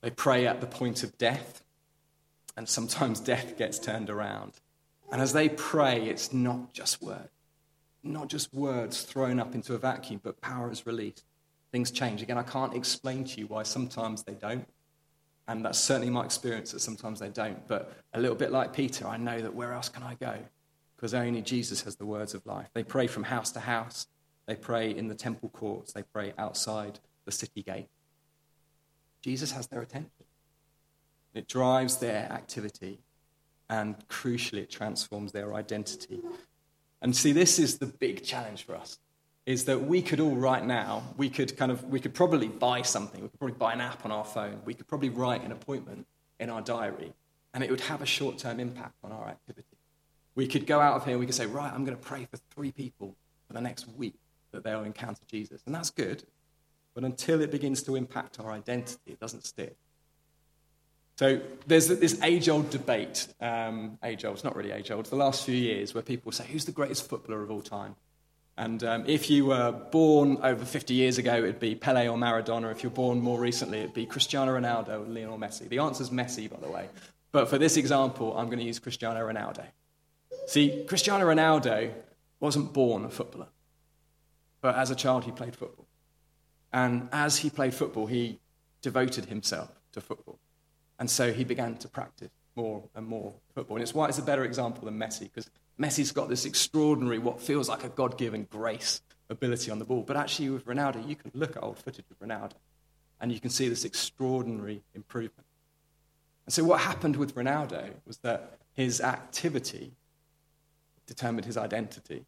they 0.00 0.10
pray 0.10 0.46
at 0.46 0.60
the 0.60 0.66
point 0.66 1.02
of 1.02 1.16
death, 1.18 1.62
and 2.56 2.68
sometimes 2.68 3.20
death 3.32 3.56
gets 3.56 3.78
turned 3.78 4.10
around. 4.10 4.60
And 5.12 5.20
as 5.20 5.32
they 5.32 5.48
pray, 5.48 6.08
it's 6.08 6.32
not 6.32 6.72
just 6.72 7.02
words, 7.02 7.28
not 8.02 8.28
just 8.28 8.52
words 8.52 9.02
thrown 9.02 9.38
up 9.38 9.54
into 9.54 9.74
a 9.74 9.78
vacuum, 9.78 10.20
but 10.22 10.40
power 10.40 10.70
is 10.70 10.86
released. 10.86 11.24
Things 11.72 11.90
change. 11.90 12.22
Again, 12.22 12.38
I 12.38 12.42
can't 12.42 12.74
explain 12.74 13.24
to 13.24 13.40
you 13.40 13.46
why 13.46 13.62
sometimes 13.62 14.22
they 14.22 14.34
don't. 14.34 14.66
And 15.46 15.64
that's 15.64 15.78
certainly 15.78 16.10
my 16.10 16.24
experience 16.24 16.72
that 16.72 16.80
sometimes 16.80 17.20
they 17.20 17.28
don't. 17.28 17.66
But 17.68 17.92
a 18.14 18.20
little 18.20 18.36
bit 18.36 18.50
like 18.50 18.72
Peter, 18.72 19.06
I 19.06 19.18
know 19.18 19.40
that 19.40 19.54
where 19.54 19.72
else 19.72 19.88
can 19.88 20.02
I 20.02 20.14
go? 20.14 20.38
Because 20.96 21.12
only 21.12 21.42
Jesus 21.42 21.82
has 21.82 21.96
the 21.96 22.06
words 22.06 22.32
of 22.32 22.46
life. 22.46 22.68
They 22.72 22.82
pray 22.82 23.06
from 23.06 23.24
house 23.24 23.50
to 23.52 23.60
house, 23.60 24.06
they 24.46 24.54
pray 24.54 24.90
in 24.90 25.08
the 25.08 25.14
temple 25.14 25.48
courts. 25.48 25.92
They 25.92 26.02
pray 26.02 26.32
outside 26.38 26.98
the 27.24 27.32
city 27.32 27.62
gate. 27.62 27.88
Jesus 29.22 29.52
has 29.52 29.66
their 29.68 29.80
attention. 29.80 30.10
It 31.32 31.48
drives 31.48 31.96
their 31.96 32.30
activity, 32.30 33.00
and 33.74 33.96
crucially, 34.08 34.62
it 34.62 34.70
transforms 34.70 35.32
their 35.32 35.54
identity. 35.54 36.20
And 37.02 37.14
see, 37.14 37.32
this 37.32 37.58
is 37.58 37.78
the 37.78 37.86
big 37.86 38.24
challenge 38.24 38.64
for 38.64 38.74
us 38.76 38.98
is 39.46 39.66
that 39.66 39.82
we 39.82 40.00
could 40.00 40.20
all 40.20 40.36
right 40.36 40.64
now 40.64 41.02
we 41.18 41.28
could 41.28 41.54
kind 41.54 41.70
of 41.70 41.84
we 41.84 42.00
could 42.00 42.14
probably 42.14 42.48
buy 42.48 42.80
something 42.80 43.20
we 43.20 43.28
could 43.28 43.38
probably 43.38 43.58
buy 43.58 43.74
an 43.74 43.80
app 43.82 44.02
on 44.06 44.10
our 44.10 44.24
phone 44.24 44.58
we 44.64 44.72
could 44.72 44.88
probably 44.88 45.10
write 45.10 45.44
an 45.44 45.52
appointment 45.52 46.06
in 46.40 46.48
our 46.48 46.62
diary 46.62 47.12
and 47.52 47.62
it 47.62 47.68
would 47.68 47.82
have 47.82 48.00
a 48.00 48.06
short-term 48.06 48.58
impact 48.58 48.94
on 49.04 49.12
our 49.12 49.28
activity 49.28 49.76
we 50.34 50.46
could 50.46 50.66
go 50.66 50.80
out 50.80 50.96
of 50.96 51.04
here 51.04 51.18
we 51.18 51.26
could 51.26 51.34
say 51.34 51.44
right 51.44 51.70
i'm 51.74 51.84
going 51.84 51.94
to 51.94 52.02
pray 52.02 52.26
for 52.30 52.38
three 52.54 52.72
people 52.72 53.14
for 53.46 53.52
the 53.52 53.60
next 53.60 53.86
week 53.98 54.18
that 54.54 54.64
they'll 54.64 54.84
encounter 54.84 55.20
Jesus. 55.26 55.62
And 55.66 55.74
that's 55.74 55.90
good. 55.90 56.24
But 56.94 57.04
until 57.04 57.40
it 57.42 57.50
begins 57.50 57.82
to 57.82 57.96
impact 57.96 58.40
our 58.40 58.52
identity, 58.52 59.12
it 59.12 59.20
doesn't 59.20 59.44
stick. 59.44 59.76
So 61.16 61.40
there's 61.66 61.86
this 61.86 62.20
age 62.22 62.48
old 62.48 62.70
debate, 62.70 63.28
um, 63.40 63.98
age 64.02 64.24
old, 64.24 64.34
it's 64.34 64.44
not 64.44 64.56
really 64.56 64.72
age 64.72 64.90
old, 64.90 65.06
the 65.06 65.16
last 65.16 65.44
few 65.44 65.54
years, 65.54 65.94
where 65.94 66.02
people 66.02 66.32
say, 66.32 66.44
who's 66.44 66.64
the 66.64 66.72
greatest 66.72 67.08
footballer 67.08 67.42
of 67.42 67.50
all 67.50 67.62
time? 67.62 67.94
And 68.56 68.82
um, 68.84 69.04
if 69.06 69.30
you 69.30 69.46
were 69.46 69.72
born 69.72 70.38
over 70.42 70.64
50 70.64 70.94
years 70.94 71.18
ago, 71.18 71.36
it'd 71.36 71.60
be 71.60 71.74
Pele 71.74 72.08
or 72.08 72.16
Maradona. 72.16 72.70
If 72.70 72.82
you're 72.82 72.90
born 72.90 73.20
more 73.20 73.38
recently, 73.38 73.78
it'd 73.78 73.94
be 73.94 74.06
Cristiano 74.06 74.56
Ronaldo 74.56 75.06
or 75.06 75.08
Lionel 75.08 75.38
Messi. 75.38 75.68
The 75.68 75.78
answer's 75.78 76.10
Messi, 76.10 76.48
by 76.50 76.58
the 76.60 76.70
way. 76.70 76.88
But 77.32 77.48
for 77.48 77.58
this 77.58 77.76
example, 77.76 78.36
I'm 78.36 78.46
going 78.46 78.60
to 78.60 78.64
use 78.64 78.78
Cristiano 78.78 79.20
Ronaldo. 79.20 79.64
See, 80.46 80.84
Cristiano 80.86 81.24
Ronaldo 81.24 81.92
wasn't 82.38 82.72
born 82.72 83.04
a 83.04 83.10
footballer. 83.10 83.48
But 84.60 84.76
as 84.76 84.90
a 84.90 84.94
child, 84.94 85.24
he 85.24 85.32
played 85.32 85.56
football. 85.56 85.86
And 86.72 87.08
as 87.12 87.38
he 87.38 87.50
played 87.50 87.74
football, 87.74 88.06
he 88.06 88.38
devoted 88.82 89.26
himself 89.26 89.70
to 89.92 90.00
football. 90.00 90.38
And 90.98 91.10
so 91.10 91.32
he 91.32 91.44
began 91.44 91.76
to 91.78 91.88
practice 91.88 92.30
more 92.56 92.84
and 92.94 93.06
more 93.06 93.34
football. 93.54 93.76
And 93.76 93.82
it's 93.82 93.94
why 93.94 94.08
it's 94.08 94.18
a 94.18 94.22
better 94.22 94.44
example 94.44 94.84
than 94.84 94.98
Messi, 94.98 95.20
because 95.20 95.50
Messi's 95.80 96.12
got 96.12 96.28
this 96.28 96.44
extraordinary, 96.44 97.18
what 97.18 97.40
feels 97.40 97.68
like 97.68 97.84
a 97.84 97.88
God 97.88 98.16
given 98.16 98.46
grace 98.50 99.00
ability 99.28 99.70
on 99.70 99.78
the 99.78 99.84
ball. 99.84 100.02
But 100.02 100.16
actually, 100.16 100.50
with 100.50 100.66
Ronaldo, 100.66 101.06
you 101.06 101.16
can 101.16 101.30
look 101.34 101.56
at 101.56 101.62
old 101.62 101.78
footage 101.78 102.04
of 102.10 102.18
Ronaldo 102.18 102.52
and 103.20 103.32
you 103.32 103.40
can 103.40 103.50
see 103.50 103.68
this 103.68 103.84
extraordinary 103.84 104.82
improvement. 104.94 105.46
And 106.46 106.52
so, 106.52 106.62
what 106.64 106.80
happened 106.80 107.16
with 107.16 107.34
Ronaldo 107.34 107.90
was 108.06 108.18
that 108.18 108.58
his 108.74 109.00
activity 109.00 109.92
determined 111.06 111.46
his 111.46 111.56
identity 111.56 112.24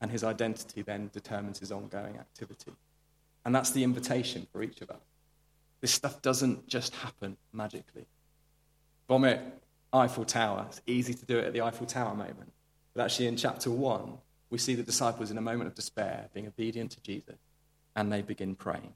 and 0.00 0.10
his 0.10 0.24
identity 0.24 0.82
then 0.82 1.10
determines 1.12 1.58
his 1.58 1.72
ongoing 1.72 2.16
activity. 2.16 2.72
And 3.44 3.54
that's 3.54 3.70
the 3.70 3.84
invitation 3.84 4.46
for 4.52 4.62
each 4.62 4.80
of 4.80 4.90
us. 4.90 5.02
This 5.84 5.92
stuff 5.92 6.22
doesn't 6.22 6.66
just 6.66 6.94
happen 6.94 7.36
magically. 7.52 8.06
Vomit 9.06 9.42
Eiffel 9.92 10.24
Tower. 10.24 10.64
It's 10.70 10.80
easy 10.86 11.12
to 11.12 11.26
do 11.26 11.36
it 11.36 11.44
at 11.44 11.52
the 11.52 11.60
Eiffel 11.60 11.84
Tower 11.84 12.14
moment. 12.14 12.54
But 12.94 13.04
actually, 13.04 13.26
in 13.26 13.36
chapter 13.36 13.70
1, 13.70 14.16
we 14.48 14.56
see 14.56 14.74
the 14.76 14.82
disciples 14.82 15.30
in 15.30 15.36
a 15.36 15.42
moment 15.42 15.68
of 15.68 15.74
despair 15.74 16.30
being 16.32 16.46
obedient 16.46 16.92
to 16.92 17.02
Jesus, 17.02 17.36
and 17.94 18.10
they 18.10 18.22
begin 18.22 18.54
praying. 18.54 18.94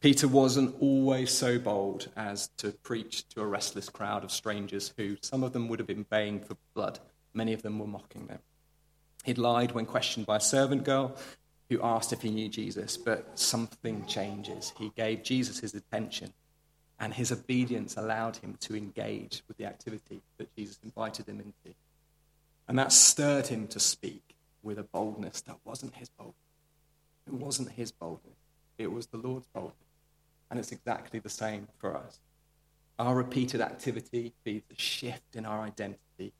Peter 0.00 0.28
wasn't 0.28 0.76
always 0.80 1.30
so 1.30 1.58
bold 1.58 2.08
as 2.14 2.48
to 2.58 2.72
preach 2.72 3.26
to 3.28 3.40
a 3.40 3.46
restless 3.46 3.88
crowd 3.88 4.24
of 4.24 4.30
strangers 4.30 4.92
who, 4.98 5.16
some 5.22 5.42
of 5.42 5.54
them 5.54 5.66
would 5.68 5.78
have 5.78 5.88
been 5.88 6.04
baying 6.10 6.40
for 6.40 6.58
blood, 6.74 6.98
many 7.32 7.54
of 7.54 7.62
them 7.62 7.78
were 7.78 7.86
mocking 7.86 8.26
them. 8.26 8.40
He'd 9.24 9.38
lied 9.38 9.72
when 9.72 9.86
questioned 9.86 10.26
by 10.26 10.36
a 10.36 10.40
servant 10.40 10.84
girl 10.84 11.16
who 11.70 11.82
asked 11.82 12.12
if 12.12 12.22
he 12.22 12.30
knew 12.30 12.48
Jesus, 12.48 12.96
but 12.96 13.38
something 13.38 14.06
changes. 14.06 14.72
He 14.78 14.90
gave 14.96 15.22
Jesus 15.22 15.60
his 15.60 15.74
attention, 15.74 16.32
and 16.98 17.12
his 17.12 17.30
obedience 17.30 17.96
allowed 17.96 18.36
him 18.36 18.56
to 18.60 18.74
engage 18.74 19.42
with 19.46 19.56
the 19.58 19.66
activity 19.66 20.22
that 20.38 20.54
Jesus 20.56 20.78
invited 20.82 21.28
him 21.28 21.40
into. 21.40 21.76
And 22.66 22.78
that 22.78 22.92
stirred 22.92 23.48
him 23.48 23.66
to 23.68 23.80
speak 23.80 24.34
with 24.62 24.78
a 24.78 24.82
boldness 24.82 25.40
that 25.42 25.56
wasn't 25.64 25.94
his 25.96 26.08
boldness. 26.10 26.34
It 27.26 27.34
wasn't 27.34 27.72
his 27.72 27.92
boldness, 27.92 28.36
it 28.78 28.90
was 28.90 29.06
the 29.06 29.18
Lord's 29.18 29.46
boldness. 29.46 29.74
And 30.50 30.58
it's 30.58 30.72
exactly 30.72 31.18
the 31.18 31.28
same 31.28 31.68
for 31.78 31.94
us. 31.94 32.20
Our 32.98 33.14
repeated 33.14 33.60
activity 33.60 34.32
feeds 34.44 34.64
a 34.72 34.80
shift 34.80 35.36
in 35.36 35.44
our 35.44 35.60
identity 35.60 36.32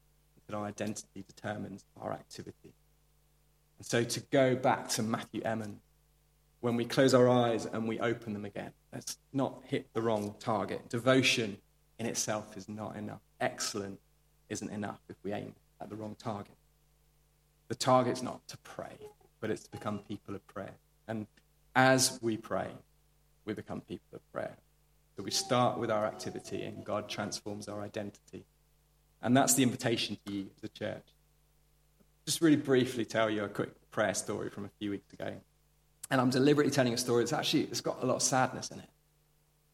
that 0.49 0.57
our 0.57 0.65
identity 0.65 1.25
determines 1.27 1.85
our 2.01 2.13
activity. 2.13 2.73
And 3.79 3.87
so 3.87 4.05
to 4.05 4.21
go 4.31 4.55
back 4.55 4.89
to 4.91 5.03
Matthew 5.03 5.43
Emmon, 5.43 5.77
when 6.61 6.77
we 6.77 6.85
close 6.85 7.15
our 7.15 7.29
eyes 7.29 7.67
and 7.67 7.89
we 7.89 8.01
open 8.01 8.33
them 8.33 8.45
again, 8.45 8.73
let's 8.93 9.19
not 9.33 9.63
hit 9.65 9.93
the 9.95 10.03
wrong 10.03 10.35
target. 10.41 10.89
Devotion 10.89 11.59
in 11.99 12.07
itself 12.07 12.57
is 12.57 12.69
not 12.69 12.97
enough. 12.97 13.21
Excellent 13.41 14.01
isn't 14.49 14.71
enough 14.71 15.01
if 15.09 15.17
we 15.23 15.33
aim 15.33 15.55
at 15.81 15.89
the 15.89 15.97
wrong 15.97 16.17
target. 16.19 16.57
The 17.69 17.75
target's 17.75 18.23
not 18.23 18.47
to 18.49 18.57
pray, 18.59 18.99
but 19.41 19.51
it's 19.51 19.63
to 19.65 19.71
become 19.71 20.01
people 20.01 20.35
of 20.35 20.47
prayer. 20.49 20.75
And 21.07 21.27
as 21.77 22.19
we 22.21 22.37
pray, 22.37 22.69
we 23.45 23.55
become 23.55 23.81
people 23.83 24.09
of 24.15 24.33
prayer. 24.33 24.57
So 25.17 25.23
we 25.23 25.31
start 25.31 25.79
with 25.79 25.91
our 25.91 26.07
activity, 26.07 26.63
and 26.63 26.85
God 26.85 27.09
transforms 27.09 27.69
our 27.69 27.83
identity. 27.83 28.45
And 29.21 29.37
that's 29.37 29.55
the 29.55 29.63
invitation 29.63 30.17
to 30.27 30.33
you 30.33 30.47
as 30.57 30.65
a 30.65 30.69
church. 30.69 31.05
Just 32.29 32.43
really 32.43 32.57
briefly 32.57 33.07
tell 33.07 33.31
you 33.31 33.45
a 33.45 33.49
quick 33.49 33.71
prayer 33.91 34.13
story 34.13 34.51
from 34.51 34.67
a 34.67 34.71
few 34.79 34.91
weeks 34.91 35.11
ago. 35.15 35.33
And 36.11 36.21
I'm 36.21 36.29
deliberately 36.29 36.71
telling 36.71 36.93
a 36.93 36.99
story 36.99 37.23
that's 37.23 37.33
actually 37.33 37.63
it's 37.63 37.81
got 37.81 38.03
a 38.03 38.07
lot 38.07 38.17
of 38.17 38.23
sadness 38.23 38.71
in 38.71 38.81
it. 38.81 38.89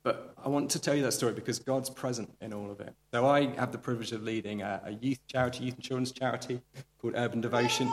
But 0.05 0.37
I 0.41 0.49
want 0.49 0.71
to 0.71 0.79
tell 0.79 0.95
you 0.95 1.03
that 1.03 1.15
story 1.15 1.33
because 1.33 1.59
God's 1.59 1.91
present 1.91 2.33
in 2.41 2.55
all 2.55 2.71
of 2.71 2.79
it. 2.79 2.95
So 3.13 3.27
I 3.27 3.47
have 3.57 3.73
the 3.73 3.79
privilege 3.79 4.13
of 4.13 4.23
leading 4.23 4.63
a, 4.63 4.81
a 4.85 4.93
youth 4.93 5.19
charity, 5.27 5.65
youth 5.65 5.75
and 5.75 5.83
children's 5.83 6.13
charity 6.13 6.61
called 7.01 7.15
Urban 7.17 7.41
Devotion. 7.41 7.93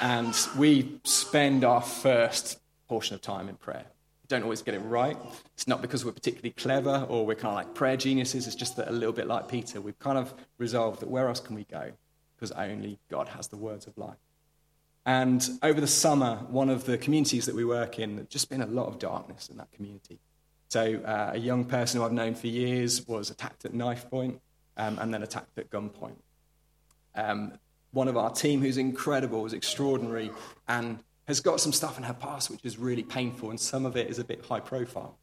And 0.00 0.34
we 0.58 0.98
spend 1.04 1.62
our 1.62 1.80
first 1.80 2.58
portion 2.88 3.14
of 3.14 3.20
time 3.20 3.48
in 3.48 3.54
prayer. 3.54 3.84
We 4.24 4.26
don't 4.26 4.42
always 4.42 4.62
get 4.62 4.74
it 4.74 4.80
right. 4.80 5.16
It's 5.52 5.68
not 5.68 5.82
because 5.82 6.04
we're 6.04 6.10
particularly 6.10 6.50
clever 6.50 7.06
or 7.08 7.24
we're 7.24 7.36
kind 7.36 7.56
of 7.56 7.64
like 7.64 7.76
prayer 7.76 7.96
geniuses. 7.96 8.48
It's 8.48 8.56
just 8.56 8.76
that 8.76 8.88
a 8.88 8.92
little 8.92 9.12
bit 9.12 9.28
like 9.28 9.46
Peter, 9.46 9.80
we've 9.80 10.00
kind 10.00 10.18
of 10.18 10.34
resolved 10.58 10.98
that 10.98 11.08
where 11.08 11.28
else 11.28 11.38
can 11.38 11.54
we 11.54 11.62
go? 11.62 11.92
Because 12.44 12.58
only 12.58 12.98
God 13.10 13.28
has 13.28 13.48
the 13.48 13.56
words 13.56 13.86
of 13.86 13.96
life. 13.96 14.18
And 15.06 15.48
over 15.62 15.80
the 15.80 15.86
summer, 15.86 16.36
one 16.50 16.68
of 16.68 16.84
the 16.84 16.98
communities 16.98 17.46
that 17.46 17.54
we 17.54 17.64
work 17.64 17.98
in, 17.98 18.16
there's 18.16 18.28
just 18.28 18.50
been 18.50 18.60
a 18.60 18.66
lot 18.66 18.86
of 18.86 18.98
darkness 18.98 19.48
in 19.48 19.56
that 19.56 19.72
community. 19.72 20.18
So, 20.68 21.00
uh, 21.06 21.30
a 21.32 21.38
young 21.38 21.64
person 21.64 22.00
who 22.00 22.06
I've 22.06 22.12
known 22.12 22.34
for 22.34 22.48
years 22.48 23.06
was 23.08 23.30
attacked 23.30 23.64
at 23.64 23.72
knife 23.72 24.10
point 24.10 24.42
um, 24.76 24.98
and 24.98 25.14
then 25.14 25.22
attacked 25.22 25.56
at 25.56 25.70
gunpoint. 25.70 26.16
Um, 27.14 27.54
one 27.92 28.08
of 28.08 28.18
our 28.18 28.30
team, 28.30 28.60
who's 28.60 28.76
incredible, 28.76 29.42
was 29.42 29.54
extraordinary, 29.54 30.30
and 30.68 30.98
has 31.26 31.40
got 31.40 31.60
some 31.60 31.72
stuff 31.72 31.96
in 31.96 32.04
her 32.04 32.12
past 32.12 32.50
which 32.50 32.60
is 32.62 32.76
really 32.76 33.04
painful, 33.04 33.48
and 33.48 33.58
some 33.58 33.86
of 33.86 33.96
it 33.96 34.10
is 34.10 34.18
a 34.18 34.24
bit 34.24 34.44
high 34.44 34.60
profile. 34.60 35.16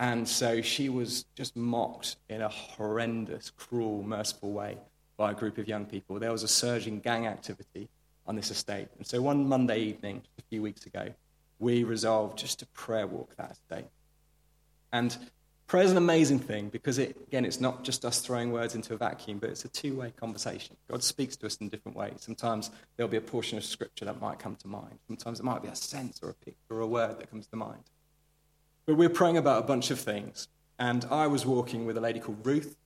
And 0.00 0.28
so 0.28 0.62
she 0.62 0.88
was 0.88 1.26
just 1.36 1.54
mocked 1.54 2.16
in 2.28 2.42
a 2.42 2.48
horrendous, 2.48 3.50
cruel, 3.50 4.02
merciful 4.02 4.50
way 4.50 4.78
by 5.16 5.30
a 5.30 5.34
group 5.34 5.58
of 5.58 5.68
young 5.68 5.86
people. 5.86 6.18
There 6.18 6.32
was 6.32 6.42
a 6.42 6.48
surge 6.48 6.86
in 6.86 7.00
gang 7.00 7.26
activity 7.26 7.88
on 8.26 8.36
this 8.36 8.50
estate. 8.50 8.88
And 8.98 9.06
so 9.06 9.22
one 9.22 9.48
Monday 9.48 9.80
evening, 9.80 10.22
a 10.38 10.42
few 10.42 10.62
weeks 10.62 10.86
ago, 10.86 11.08
we 11.58 11.84
resolved 11.84 12.38
just 12.38 12.58
to 12.58 12.66
prayer 12.66 13.06
walk 13.06 13.34
that 13.36 13.52
estate. 13.52 13.86
And 14.92 15.16
prayer 15.66 15.84
is 15.84 15.90
an 15.90 15.96
amazing 15.96 16.40
thing 16.40 16.68
because, 16.68 16.98
it, 16.98 17.16
again, 17.26 17.44
it's 17.44 17.60
not 17.60 17.82
just 17.82 18.04
us 18.04 18.20
throwing 18.20 18.52
words 18.52 18.74
into 18.74 18.94
a 18.94 18.96
vacuum, 18.96 19.38
but 19.38 19.50
it's 19.50 19.64
a 19.64 19.68
two 19.68 19.96
way 19.96 20.12
conversation. 20.18 20.76
God 20.90 21.02
speaks 21.02 21.36
to 21.36 21.46
us 21.46 21.56
in 21.56 21.68
different 21.68 21.96
ways. 21.96 22.18
Sometimes 22.18 22.70
there'll 22.96 23.10
be 23.10 23.16
a 23.16 23.22
portion 23.22 23.56
of 23.58 23.64
scripture 23.64 24.04
that 24.04 24.20
might 24.20 24.38
come 24.38 24.56
to 24.56 24.68
mind, 24.68 24.98
sometimes 25.06 25.40
it 25.40 25.44
might 25.44 25.62
be 25.62 25.68
a 25.68 25.76
sense 25.76 26.20
or 26.22 26.30
a 26.30 26.34
picture 26.34 26.58
or 26.70 26.80
a 26.80 26.86
word 26.86 27.18
that 27.18 27.30
comes 27.30 27.46
to 27.48 27.56
mind. 27.56 27.84
But 28.86 28.96
we're 28.96 29.08
praying 29.08 29.36
about 29.36 29.64
a 29.64 29.66
bunch 29.66 29.90
of 29.90 29.98
things. 29.98 30.48
And 30.78 31.06
I 31.10 31.26
was 31.26 31.46
walking 31.46 31.86
with 31.86 31.96
a 31.96 32.00
lady 32.00 32.20
called 32.20 32.44
Ruth, 32.44 32.76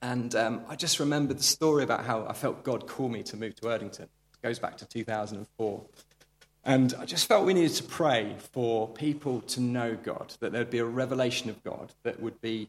and 0.00 0.34
um, 0.34 0.62
I 0.68 0.76
just 0.76 1.00
remembered 1.00 1.38
the 1.38 1.44
story 1.44 1.82
about 1.82 2.04
how 2.04 2.26
I 2.26 2.32
felt 2.32 2.62
God 2.62 2.86
call 2.86 3.08
me 3.08 3.22
to 3.24 3.36
move 3.36 3.56
to 3.56 3.62
Erdington. 3.62 4.02
It 4.02 4.42
goes 4.42 4.58
back 4.58 4.76
to 4.78 4.86
2004. 4.86 5.84
And 6.64 6.94
I 6.98 7.04
just 7.04 7.26
felt 7.26 7.46
we 7.46 7.54
needed 7.54 7.74
to 7.76 7.82
pray 7.82 8.36
for 8.52 8.88
people 8.88 9.40
to 9.42 9.60
know 9.60 9.96
God, 9.96 10.34
that 10.40 10.52
there'd 10.52 10.70
be 10.70 10.78
a 10.78 10.84
revelation 10.84 11.50
of 11.50 11.62
God 11.64 11.92
that 12.02 12.20
would 12.20 12.40
be 12.40 12.68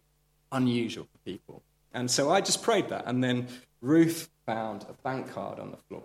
unusual 0.52 1.06
for 1.06 1.18
people. 1.20 1.62
And 1.94 2.10
so 2.10 2.32
I 2.32 2.42
just 2.42 2.64
prayed 2.64 2.90
that. 2.90 3.04
And 3.06 3.24
then 3.24 3.48
Ruth 3.82 4.30
found 4.46 4.86
a 4.90 4.94
bank 5.04 5.32
card 5.32 5.60
on 5.60 5.72
the 5.72 5.78
floor. 5.78 6.04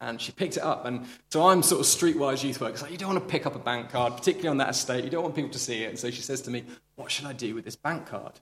And 0.00 0.20
she 0.20 0.32
picked 0.32 0.58
it 0.58 0.62
up. 0.62 0.84
And 0.84 1.06
so 1.30 1.46
I'm 1.48 1.62
sort 1.62 1.80
of 1.80 1.86
streetwise 1.86 2.44
youth 2.44 2.60
worker. 2.60 2.76
So 2.76 2.86
you 2.86 2.98
don't 2.98 3.14
want 3.14 3.22
to 3.22 3.30
pick 3.30 3.46
up 3.46 3.54
a 3.54 3.60
bank 3.60 3.90
card, 3.90 4.16
particularly 4.16 4.48
on 4.48 4.58
that 4.58 4.70
estate. 4.70 5.04
You 5.04 5.10
don't 5.10 5.22
want 5.22 5.34
people 5.34 5.52
to 5.52 5.58
see 5.58 5.84
it. 5.84 5.90
And 5.90 5.98
so 5.98 6.10
she 6.10 6.20
says 6.20 6.42
to 6.42 6.50
me, 6.50 6.64
What 6.96 7.10
should 7.10 7.24
I 7.24 7.32
do 7.32 7.54
with 7.54 7.64
this 7.64 7.76
bank 7.76 8.06
card? 8.06 8.32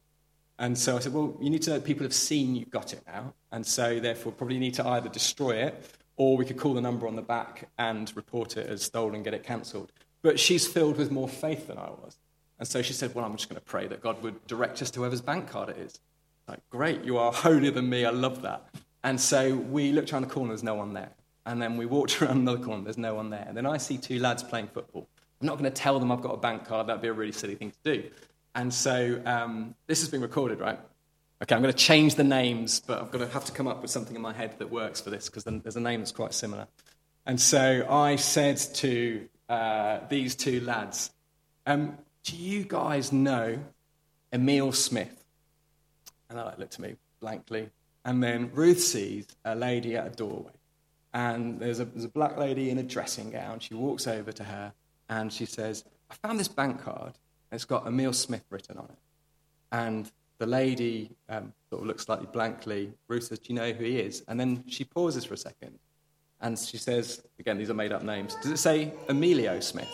And 0.58 0.76
so 0.78 0.96
I 0.96 1.00
said, 1.00 1.12
Well, 1.12 1.36
you 1.40 1.50
need 1.50 1.62
to 1.62 1.70
know 1.70 1.76
that 1.76 1.84
people 1.84 2.04
have 2.04 2.14
seen 2.14 2.54
you've 2.54 2.70
got 2.70 2.92
it 2.92 3.02
now. 3.06 3.34
And 3.52 3.66
so 3.66 3.98
therefore, 4.00 4.32
probably 4.32 4.58
need 4.58 4.74
to 4.74 4.86
either 4.86 5.08
destroy 5.08 5.56
it 5.56 5.90
or 6.16 6.36
we 6.36 6.44
could 6.44 6.56
call 6.56 6.74
the 6.74 6.80
number 6.80 7.08
on 7.08 7.16
the 7.16 7.22
back 7.22 7.68
and 7.78 8.14
report 8.16 8.56
it 8.56 8.68
as 8.68 8.82
stolen, 8.82 9.22
get 9.22 9.34
it 9.34 9.42
cancelled. 9.42 9.92
But 10.22 10.38
she's 10.38 10.66
filled 10.66 10.96
with 10.96 11.10
more 11.10 11.28
faith 11.28 11.66
than 11.66 11.76
I 11.76 11.90
was. 11.90 12.18
And 12.58 12.68
so 12.68 12.82
she 12.82 12.92
said, 12.92 13.14
Well, 13.14 13.24
I'm 13.24 13.36
just 13.36 13.48
going 13.48 13.60
to 13.60 13.64
pray 13.64 13.86
that 13.88 14.00
God 14.00 14.22
would 14.22 14.46
direct 14.46 14.80
us 14.80 14.90
to 14.92 15.00
whoever's 15.00 15.20
bank 15.20 15.48
card 15.48 15.70
it 15.70 15.78
is. 15.78 15.98
Like, 16.46 16.60
great, 16.70 17.04
you 17.04 17.18
are 17.18 17.32
holier 17.32 17.70
than 17.70 17.88
me. 17.88 18.04
I 18.04 18.10
love 18.10 18.42
that. 18.42 18.68
And 19.02 19.20
so 19.20 19.56
we 19.56 19.92
looked 19.92 20.12
around 20.12 20.22
the 20.22 20.28
corner, 20.28 20.48
there's 20.48 20.62
no 20.62 20.74
one 20.74 20.92
there. 20.92 21.10
And 21.46 21.60
then 21.60 21.76
we 21.76 21.86
walked 21.86 22.22
around 22.22 22.38
another 22.38 22.62
corner, 22.62 22.84
there's 22.84 22.98
no 22.98 23.14
one 23.14 23.30
there. 23.30 23.44
And 23.46 23.56
then 23.56 23.66
I 23.66 23.76
see 23.76 23.98
two 23.98 24.18
lads 24.18 24.42
playing 24.42 24.68
football. 24.68 25.08
I'm 25.40 25.46
not 25.46 25.58
going 25.58 25.70
to 25.70 25.76
tell 25.76 25.98
them 25.98 26.12
I've 26.12 26.22
got 26.22 26.32
a 26.32 26.38
bank 26.38 26.64
card, 26.64 26.86
that'd 26.86 27.02
be 27.02 27.08
a 27.08 27.12
really 27.12 27.32
silly 27.32 27.54
thing 27.54 27.70
to 27.70 27.78
do. 27.96 28.10
And 28.54 28.72
so 28.72 29.20
um, 29.24 29.74
this 29.86 30.00
has 30.00 30.08
been 30.08 30.20
recorded, 30.20 30.60
right? 30.60 30.78
Okay, 31.42 31.54
I'm 31.54 31.62
going 31.62 31.74
to 31.74 31.78
change 31.78 32.14
the 32.14 32.24
names, 32.24 32.80
but 32.80 33.00
I'm 33.00 33.08
going 33.08 33.26
to 33.26 33.32
have 33.32 33.44
to 33.46 33.52
come 33.52 33.66
up 33.66 33.82
with 33.82 33.90
something 33.90 34.14
in 34.14 34.22
my 34.22 34.32
head 34.32 34.58
that 34.58 34.70
works 34.70 35.00
for 35.00 35.10
this 35.10 35.28
because 35.28 35.44
there's 35.44 35.76
a 35.76 35.80
name 35.80 36.00
that's 36.00 36.12
quite 36.12 36.32
similar. 36.32 36.68
And 37.26 37.40
so 37.40 37.86
I 37.90 38.16
said 38.16 38.58
to 38.74 39.28
uh, 39.48 40.00
these 40.08 40.36
two 40.36 40.60
lads, 40.60 41.10
um, 41.66 41.98
Do 42.22 42.36
you 42.36 42.64
guys 42.64 43.12
know 43.12 43.58
Emil 44.32 44.72
Smith? 44.72 45.24
And 46.28 46.38
they 46.38 46.42
like, 46.42 46.58
looked 46.58 46.74
at 46.74 46.80
me 46.80 46.96
blankly. 47.20 47.70
And 48.04 48.22
then 48.22 48.50
Ruth 48.52 48.80
sees 48.80 49.26
a 49.44 49.54
lady 49.54 49.96
at 49.96 50.06
a 50.06 50.10
doorway. 50.10 50.52
And 51.12 51.60
there's 51.60 51.80
a, 51.80 51.84
there's 51.84 52.04
a 52.04 52.08
black 52.08 52.36
lady 52.36 52.70
in 52.70 52.78
a 52.78 52.82
dressing 52.82 53.30
gown. 53.30 53.60
She 53.60 53.74
walks 53.74 54.06
over 54.06 54.32
to 54.32 54.44
her 54.44 54.72
and 55.08 55.32
she 55.32 55.46
says, 55.46 55.84
I 56.10 56.14
found 56.14 56.38
this 56.38 56.48
bank 56.48 56.82
card. 56.82 57.14
It's 57.54 57.64
got 57.64 57.86
Emil 57.86 58.12
Smith 58.12 58.44
written 58.50 58.76
on 58.76 58.86
it. 58.86 58.98
And 59.72 60.10
the 60.38 60.46
lady 60.46 61.10
um, 61.28 61.52
sort 61.70 61.82
of 61.82 61.88
looks 61.88 62.04
slightly 62.04 62.26
blankly. 62.32 62.92
Ruth 63.08 63.24
says, 63.24 63.38
Do 63.38 63.52
you 63.52 63.58
know 63.58 63.72
who 63.72 63.84
he 63.84 63.98
is? 63.98 64.22
And 64.28 64.38
then 64.38 64.64
she 64.66 64.84
pauses 64.84 65.24
for 65.24 65.34
a 65.34 65.38
second 65.38 65.78
and 66.40 66.58
she 66.58 66.76
says, 66.76 67.22
Again, 67.38 67.58
these 67.58 67.70
are 67.70 67.74
made 67.74 67.92
up 67.92 68.02
names. 68.02 68.34
Does 68.42 68.50
it 68.50 68.58
say 68.58 68.92
Emilio 69.08 69.60
Smith? 69.60 69.90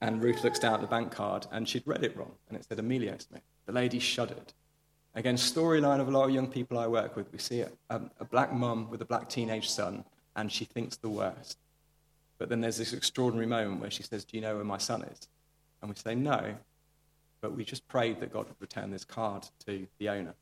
And 0.00 0.22
Ruth 0.22 0.42
looks 0.44 0.58
down 0.58 0.74
at 0.74 0.80
the 0.80 0.86
bank 0.86 1.12
card 1.12 1.46
and 1.52 1.68
she'd 1.68 1.86
read 1.86 2.04
it 2.04 2.16
wrong 2.16 2.32
and 2.48 2.58
it 2.58 2.64
said 2.64 2.78
Emilio 2.78 3.16
Smith. 3.18 3.42
The 3.66 3.72
lady 3.72 3.98
shuddered. 3.98 4.52
Again, 5.14 5.36
storyline 5.36 6.00
of 6.00 6.08
a 6.08 6.10
lot 6.10 6.24
of 6.24 6.34
young 6.34 6.48
people 6.48 6.78
I 6.78 6.86
work 6.86 7.16
with. 7.16 7.30
We 7.32 7.38
see 7.38 7.60
a, 7.60 7.70
a, 7.90 8.00
a 8.20 8.24
black 8.24 8.52
mum 8.52 8.90
with 8.90 9.02
a 9.02 9.04
black 9.04 9.28
teenage 9.28 9.70
son 9.70 10.04
and 10.36 10.50
she 10.50 10.64
thinks 10.64 10.96
the 10.96 11.08
worst. 11.08 11.58
But 12.38 12.48
then 12.48 12.60
there's 12.60 12.78
this 12.78 12.92
extraordinary 12.92 13.46
moment 13.46 13.80
where 13.80 13.90
she 13.90 14.02
says, 14.02 14.24
Do 14.24 14.36
you 14.36 14.42
know 14.42 14.56
where 14.56 14.64
my 14.64 14.78
son 14.78 15.02
is? 15.02 15.28
And 15.82 15.90
we 15.90 15.96
say, 15.96 16.14
No. 16.14 16.54
But 17.40 17.56
we 17.56 17.64
just 17.64 17.86
prayed 17.88 18.20
that 18.20 18.32
God 18.32 18.46
would 18.46 18.60
return 18.60 18.92
this 18.92 19.04
card 19.04 19.48
to 19.66 19.88
the 19.98 20.08
owner. 20.08 20.34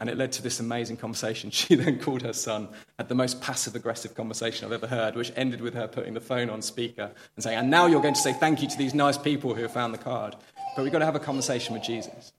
And 0.00 0.10
it 0.10 0.18
led 0.18 0.32
to 0.32 0.42
this 0.42 0.58
amazing 0.58 0.96
conversation. 0.96 1.50
She 1.52 1.76
then 1.76 2.00
called 2.00 2.22
her 2.22 2.32
son, 2.32 2.68
had 2.98 3.08
the 3.08 3.14
most 3.14 3.40
passive 3.40 3.76
aggressive 3.76 4.16
conversation 4.16 4.66
I've 4.66 4.72
ever 4.72 4.88
heard, 4.88 5.14
which 5.14 5.32
ended 5.36 5.60
with 5.60 5.74
her 5.74 5.86
putting 5.86 6.14
the 6.14 6.20
phone 6.20 6.50
on 6.50 6.60
speaker 6.60 7.12
and 7.36 7.42
saying, 7.42 7.56
And 7.56 7.70
now 7.70 7.86
you're 7.86 8.02
going 8.02 8.14
to 8.14 8.20
say 8.20 8.32
thank 8.32 8.62
you 8.62 8.68
to 8.68 8.76
these 8.76 8.94
nice 8.94 9.16
people 9.16 9.54
who 9.54 9.62
have 9.62 9.72
found 9.72 9.94
the 9.94 9.98
card. 9.98 10.34
But 10.74 10.82
we've 10.82 10.92
got 10.92 10.98
to 10.98 11.04
have 11.04 11.14
a 11.14 11.20
conversation 11.20 11.72
with 11.72 11.84
Jesus. 11.84 12.32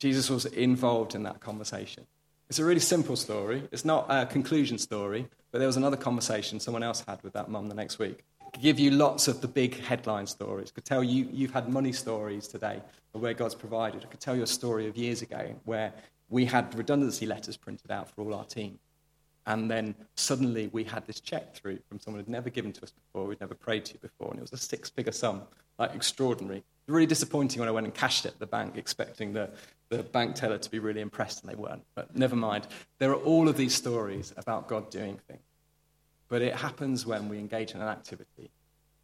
Jesus 0.00 0.28
was 0.28 0.44
involved 0.44 1.14
in 1.14 1.22
that 1.22 1.38
conversation. 1.38 2.04
It's 2.48 2.58
a 2.58 2.64
really 2.64 2.80
simple 2.80 3.14
story. 3.14 3.62
It's 3.70 3.84
not 3.84 4.06
a 4.08 4.26
conclusion 4.26 4.78
story, 4.78 5.28
but 5.52 5.58
there 5.58 5.68
was 5.68 5.76
another 5.76 5.96
conversation 5.96 6.58
someone 6.58 6.82
else 6.82 7.04
had 7.06 7.22
with 7.22 7.32
that 7.34 7.48
mum 7.48 7.68
the 7.68 7.74
next 7.74 8.00
week 8.00 8.24
could 8.56 8.62
give 8.62 8.78
you 8.78 8.90
lots 8.90 9.28
of 9.28 9.42
the 9.42 9.48
big 9.48 9.78
headline 9.82 10.26
stories. 10.26 10.70
Could 10.70 10.86
tell 10.86 11.04
you 11.04 11.28
you've 11.30 11.52
had 11.52 11.68
money 11.68 11.92
stories 11.92 12.48
today 12.48 12.80
of 13.12 13.20
where 13.20 13.34
God's 13.34 13.54
provided. 13.54 14.02
I 14.02 14.06
could 14.06 14.20
tell 14.20 14.34
you 14.34 14.42
a 14.42 14.46
story 14.46 14.88
of 14.88 14.96
years 14.96 15.20
ago 15.20 15.54
where 15.66 15.92
we 16.30 16.46
had 16.46 16.74
redundancy 16.74 17.26
letters 17.26 17.58
printed 17.58 17.90
out 17.90 18.08
for 18.08 18.22
all 18.22 18.32
our 18.32 18.46
team. 18.46 18.78
And 19.46 19.70
then 19.70 19.94
suddenly 20.14 20.70
we 20.72 20.84
had 20.84 21.06
this 21.06 21.20
check 21.20 21.54
through 21.54 21.80
from 21.86 22.00
someone 22.00 22.20
who'd 22.20 22.30
never 22.30 22.48
given 22.48 22.72
to 22.72 22.82
us 22.82 22.92
before, 22.92 23.26
we'd 23.26 23.42
never 23.42 23.54
prayed 23.54 23.84
to 23.86 23.98
before, 23.98 24.30
and 24.30 24.38
it 24.38 24.42
was 24.42 24.54
a 24.54 24.56
six 24.56 24.88
figure 24.88 25.12
sum, 25.12 25.42
like 25.78 25.94
extraordinary. 25.94 26.64
Really 26.88 27.04
disappointing 27.04 27.60
when 27.60 27.68
I 27.68 27.72
went 27.72 27.84
and 27.84 27.94
cashed 27.94 28.24
it 28.24 28.32
at 28.32 28.38
the 28.38 28.46
bank, 28.46 28.78
expecting 28.78 29.34
the, 29.34 29.50
the 29.90 30.02
bank 30.02 30.34
teller 30.34 30.56
to 30.56 30.70
be 30.70 30.78
really 30.78 31.02
impressed, 31.02 31.42
and 31.42 31.52
they 31.52 31.56
weren't. 31.56 31.84
But 31.94 32.16
never 32.16 32.36
mind. 32.36 32.68
There 33.00 33.10
are 33.10 33.22
all 33.22 33.50
of 33.50 33.58
these 33.58 33.74
stories 33.74 34.32
about 34.38 34.66
God 34.66 34.90
doing 34.90 35.20
things. 35.28 35.42
But 36.28 36.42
it 36.42 36.54
happens 36.54 37.06
when 37.06 37.28
we 37.28 37.38
engage 37.38 37.72
in 37.72 37.80
an 37.80 37.88
activity 37.88 38.50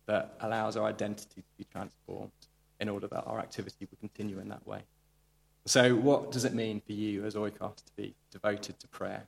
that 0.07 0.35
allows 0.41 0.77
our 0.77 0.87
identity 0.87 1.43
to 1.43 1.57
be 1.57 1.65
transformed 1.65 2.33
in 2.81 2.89
order 2.89 3.07
that 3.07 3.25
our 3.27 3.39
activity 3.39 3.87
will 3.91 3.99
continue 4.01 4.41
in 4.41 4.49
that 4.49 4.67
way. 4.67 4.81
So, 5.65 5.95
what 5.95 6.33
does 6.33 6.45
it 6.45 6.55
mean 6.55 6.81
for 6.85 6.93
you 6.93 7.25
as 7.25 7.37
Oikos 7.37 7.77
to 7.77 7.93
be 7.97 8.15
devoted 8.33 8.81
to 8.81 8.89
prayer? 8.89 9.25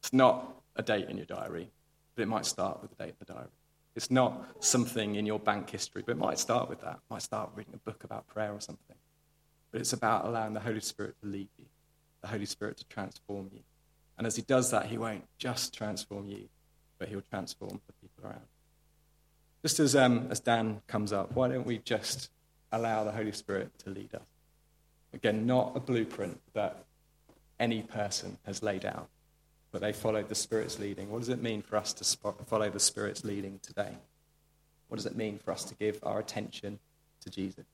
It's 0.00 0.12
not 0.12 0.56
a 0.74 0.82
date 0.82 1.08
in 1.08 1.16
your 1.16 1.26
diary, 1.26 1.70
but 2.16 2.22
it 2.22 2.26
might 2.26 2.46
start 2.46 2.82
with 2.82 2.90
a 2.92 2.94
date 2.96 3.10
in 3.10 3.24
the 3.24 3.32
diary. 3.32 3.48
It's 3.94 4.10
not 4.10 4.42
something 4.58 5.14
in 5.14 5.26
your 5.26 5.38
bank 5.38 5.70
history, 5.70 6.02
but 6.04 6.12
it 6.12 6.18
might 6.18 6.38
start 6.38 6.68
with 6.68 6.80
that. 6.80 6.94
It 6.94 7.10
might 7.10 7.22
start 7.22 7.50
reading 7.54 7.74
a 7.74 7.78
book 7.78 8.02
about 8.04 8.26
prayer 8.26 8.52
or 8.52 8.60
something. 8.60 8.96
But 9.70 9.80
it's 9.80 9.92
about 9.92 10.24
allowing 10.24 10.54
the 10.54 10.60
Holy 10.60 10.80
Spirit 10.80 11.14
to 11.22 11.28
lead 11.28 11.48
you, 11.58 11.66
the 12.22 12.28
Holy 12.28 12.46
Spirit 12.46 12.78
to 12.78 12.84
transform 12.86 13.50
you, 13.52 13.60
And 14.18 14.26
as 14.26 14.36
he 14.36 14.42
does 14.42 14.70
that, 14.70 14.86
he 14.86 14.98
won't 14.98 15.24
just 15.38 15.74
transform 15.74 16.28
you, 16.28 16.48
he'll 17.08 17.22
transform 17.22 17.80
the 17.86 17.92
people 18.00 18.24
around. 18.24 18.46
Just 19.62 19.78
as, 19.78 19.94
um, 19.94 20.26
as 20.30 20.40
Dan 20.40 20.82
comes 20.86 21.12
up, 21.12 21.32
why 21.32 21.48
don't 21.48 21.66
we 21.66 21.78
just 21.78 22.30
allow 22.72 23.04
the 23.04 23.12
Holy 23.12 23.32
Spirit 23.32 23.70
to 23.80 23.90
lead 23.90 24.14
us? 24.14 24.22
Again, 25.14 25.46
not 25.46 25.72
a 25.76 25.80
blueprint 25.80 26.40
that 26.54 26.84
any 27.60 27.82
person 27.82 28.38
has 28.44 28.62
laid 28.62 28.84
out, 28.84 29.08
but 29.70 29.80
they 29.80 29.92
followed 29.92 30.28
the 30.28 30.34
Spirit's 30.34 30.78
leading. 30.78 31.10
What 31.10 31.20
does 31.20 31.28
it 31.28 31.42
mean 31.42 31.62
for 31.62 31.76
us 31.76 31.92
to 31.94 32.18
follow 32.46 32.70
the 32.70 32.80
Spirit's 32.80 33.24
leading 33.24 33.60
today? 33.62 33.92
What 34.88 34.96
does 34.96 35.06
it 35.06 35.16
mean 35.16 35.38
for 35.38 35.52
us 35.52 35.64
to 35.64 35.74
give 35.74 35.98
our 36.02 36.18
attention 36.18 36.78
to 37.20 37.30
Jesus? 37.30 37.64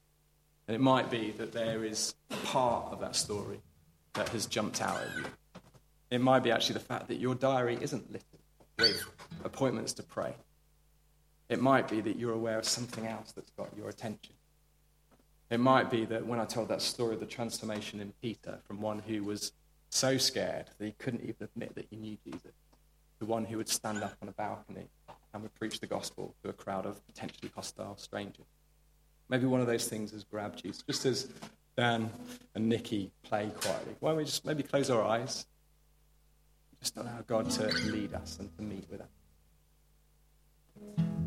And 0.67 0.75
it 0.75 0.81
might 0.81 1.11
be 1.11 1.31
that 1.39 1.53
there 1.53 1.85
is 1.85 2.15
part 2.45 2.93
of 2.93 3.01
that 3.01 3.17
story 3.17 3.61
that 4.13 4.29
has 4.29 4.47
jumped 4.47 4.83
out 4.83 5.01
at 5.01 5.17
you. 5.17 5.25
It 6.11 6.21
might 6.21 6.41
be 6.43 6.51
actually 6.51 6.75
the 6.75 6.81
fact 6.81 7.09
that 7.09 7.17
your 7.17 7.35
diary 7.35 7.79
isn't 7.81 8.13
littered 8.13 8.25
with 8.79 9.05
appointments 9.45 9.93
to 9.95 10.03
pray. 10.03 10.35
It 11.49 11.61
might 11.61 11.89
be 11.89 12.01
that 12.03 12.17
you're 12.17 12.35
aware 12.35 12.59
of 12.59 12.65
something 12.67 13.07
else 13.07 13.33
that's 13.33 13.51
got 13.53 13.69
your 13.77 13.89
attention. 13.89 14.35
It 15.51 15.61
might 15.61 15.91
be 15.91 16.05
that 16.05 16.27
when 16.27 16.39
I 16.39 16.45
told 16.45 16.69
that 16.69 16.83
story 16.83 17.15
of 17.15 17.21
the 17.21 17.27
transformation 17.27 18.01
in 18.01 18.13
Peter 18.21 18.59
from 18.67 18.81
one 18.81 18.99
who 18.99 19.25
was 19.25 19.53
so 19.89 20.19
scared 20.19 20.67
that 20.79 20.85
he 20.85 20.93
couldn't 20.99 21.23
even 21.23 21.37
admit 21.41 21.75
that 21.75 21.87
he 21.91 21.97
knew 21.97 22.19
Jesus, 22.25 22.53
to 23.19 23.25
one 23.25 23.45
who 23.45 23.57
would 23.57 23.69
stand 23.69 24.03
up 24.03 24.15
on 24.21 24.29
a 24.29 24.33
balcony 24.33 24.89
and 25.33 25.43
would 25.43 25.55
preach 25.55 25.81
the 25.81 25.87
gospel 25.87 26.35
to 26.43 26.51
a 26.51 26.53
crowd 26.53 26.87
of 26.87 27.05
potentially 27.07 27.51
hostile 27.55 27.97
strangers. 27.97 28.45
Maybe 29.29 29.47
one 29.47 29.61
of 29.61 29.67
those 29.67 29.89
things 29.89 30.13
has 30.13 30.25
grabbed 30.25 30.65
you, 30.65 30.73
just 30.87 31.05
as 31.07 31.29
Dan 31.77 32.11
and 32.55 32.69
Nikki 32.69 33.11
play 33.23 33.51
quietly. 33.61 33.95
Why 34.01 34.11
don't 34.11 34.19
we 34.19 34.25
just 34.25 34.45
maybe 34.45 34.63
close 34.63 34.91
our 34.91 35.03
eyes? 35.03 35.47
Just 36.81 36.97
allow 36.97 37.23
God 37.27 37.51
to 37.51 37.67
lead 37.91 38.15
us 38.15 38.39
and 38.39 38.55
to 38.57 38.63
meet 38.63 38.85
with 38.91 39.01
us. 39.01 39.09
Thank 40.81 40.99
you. 40.99 41.18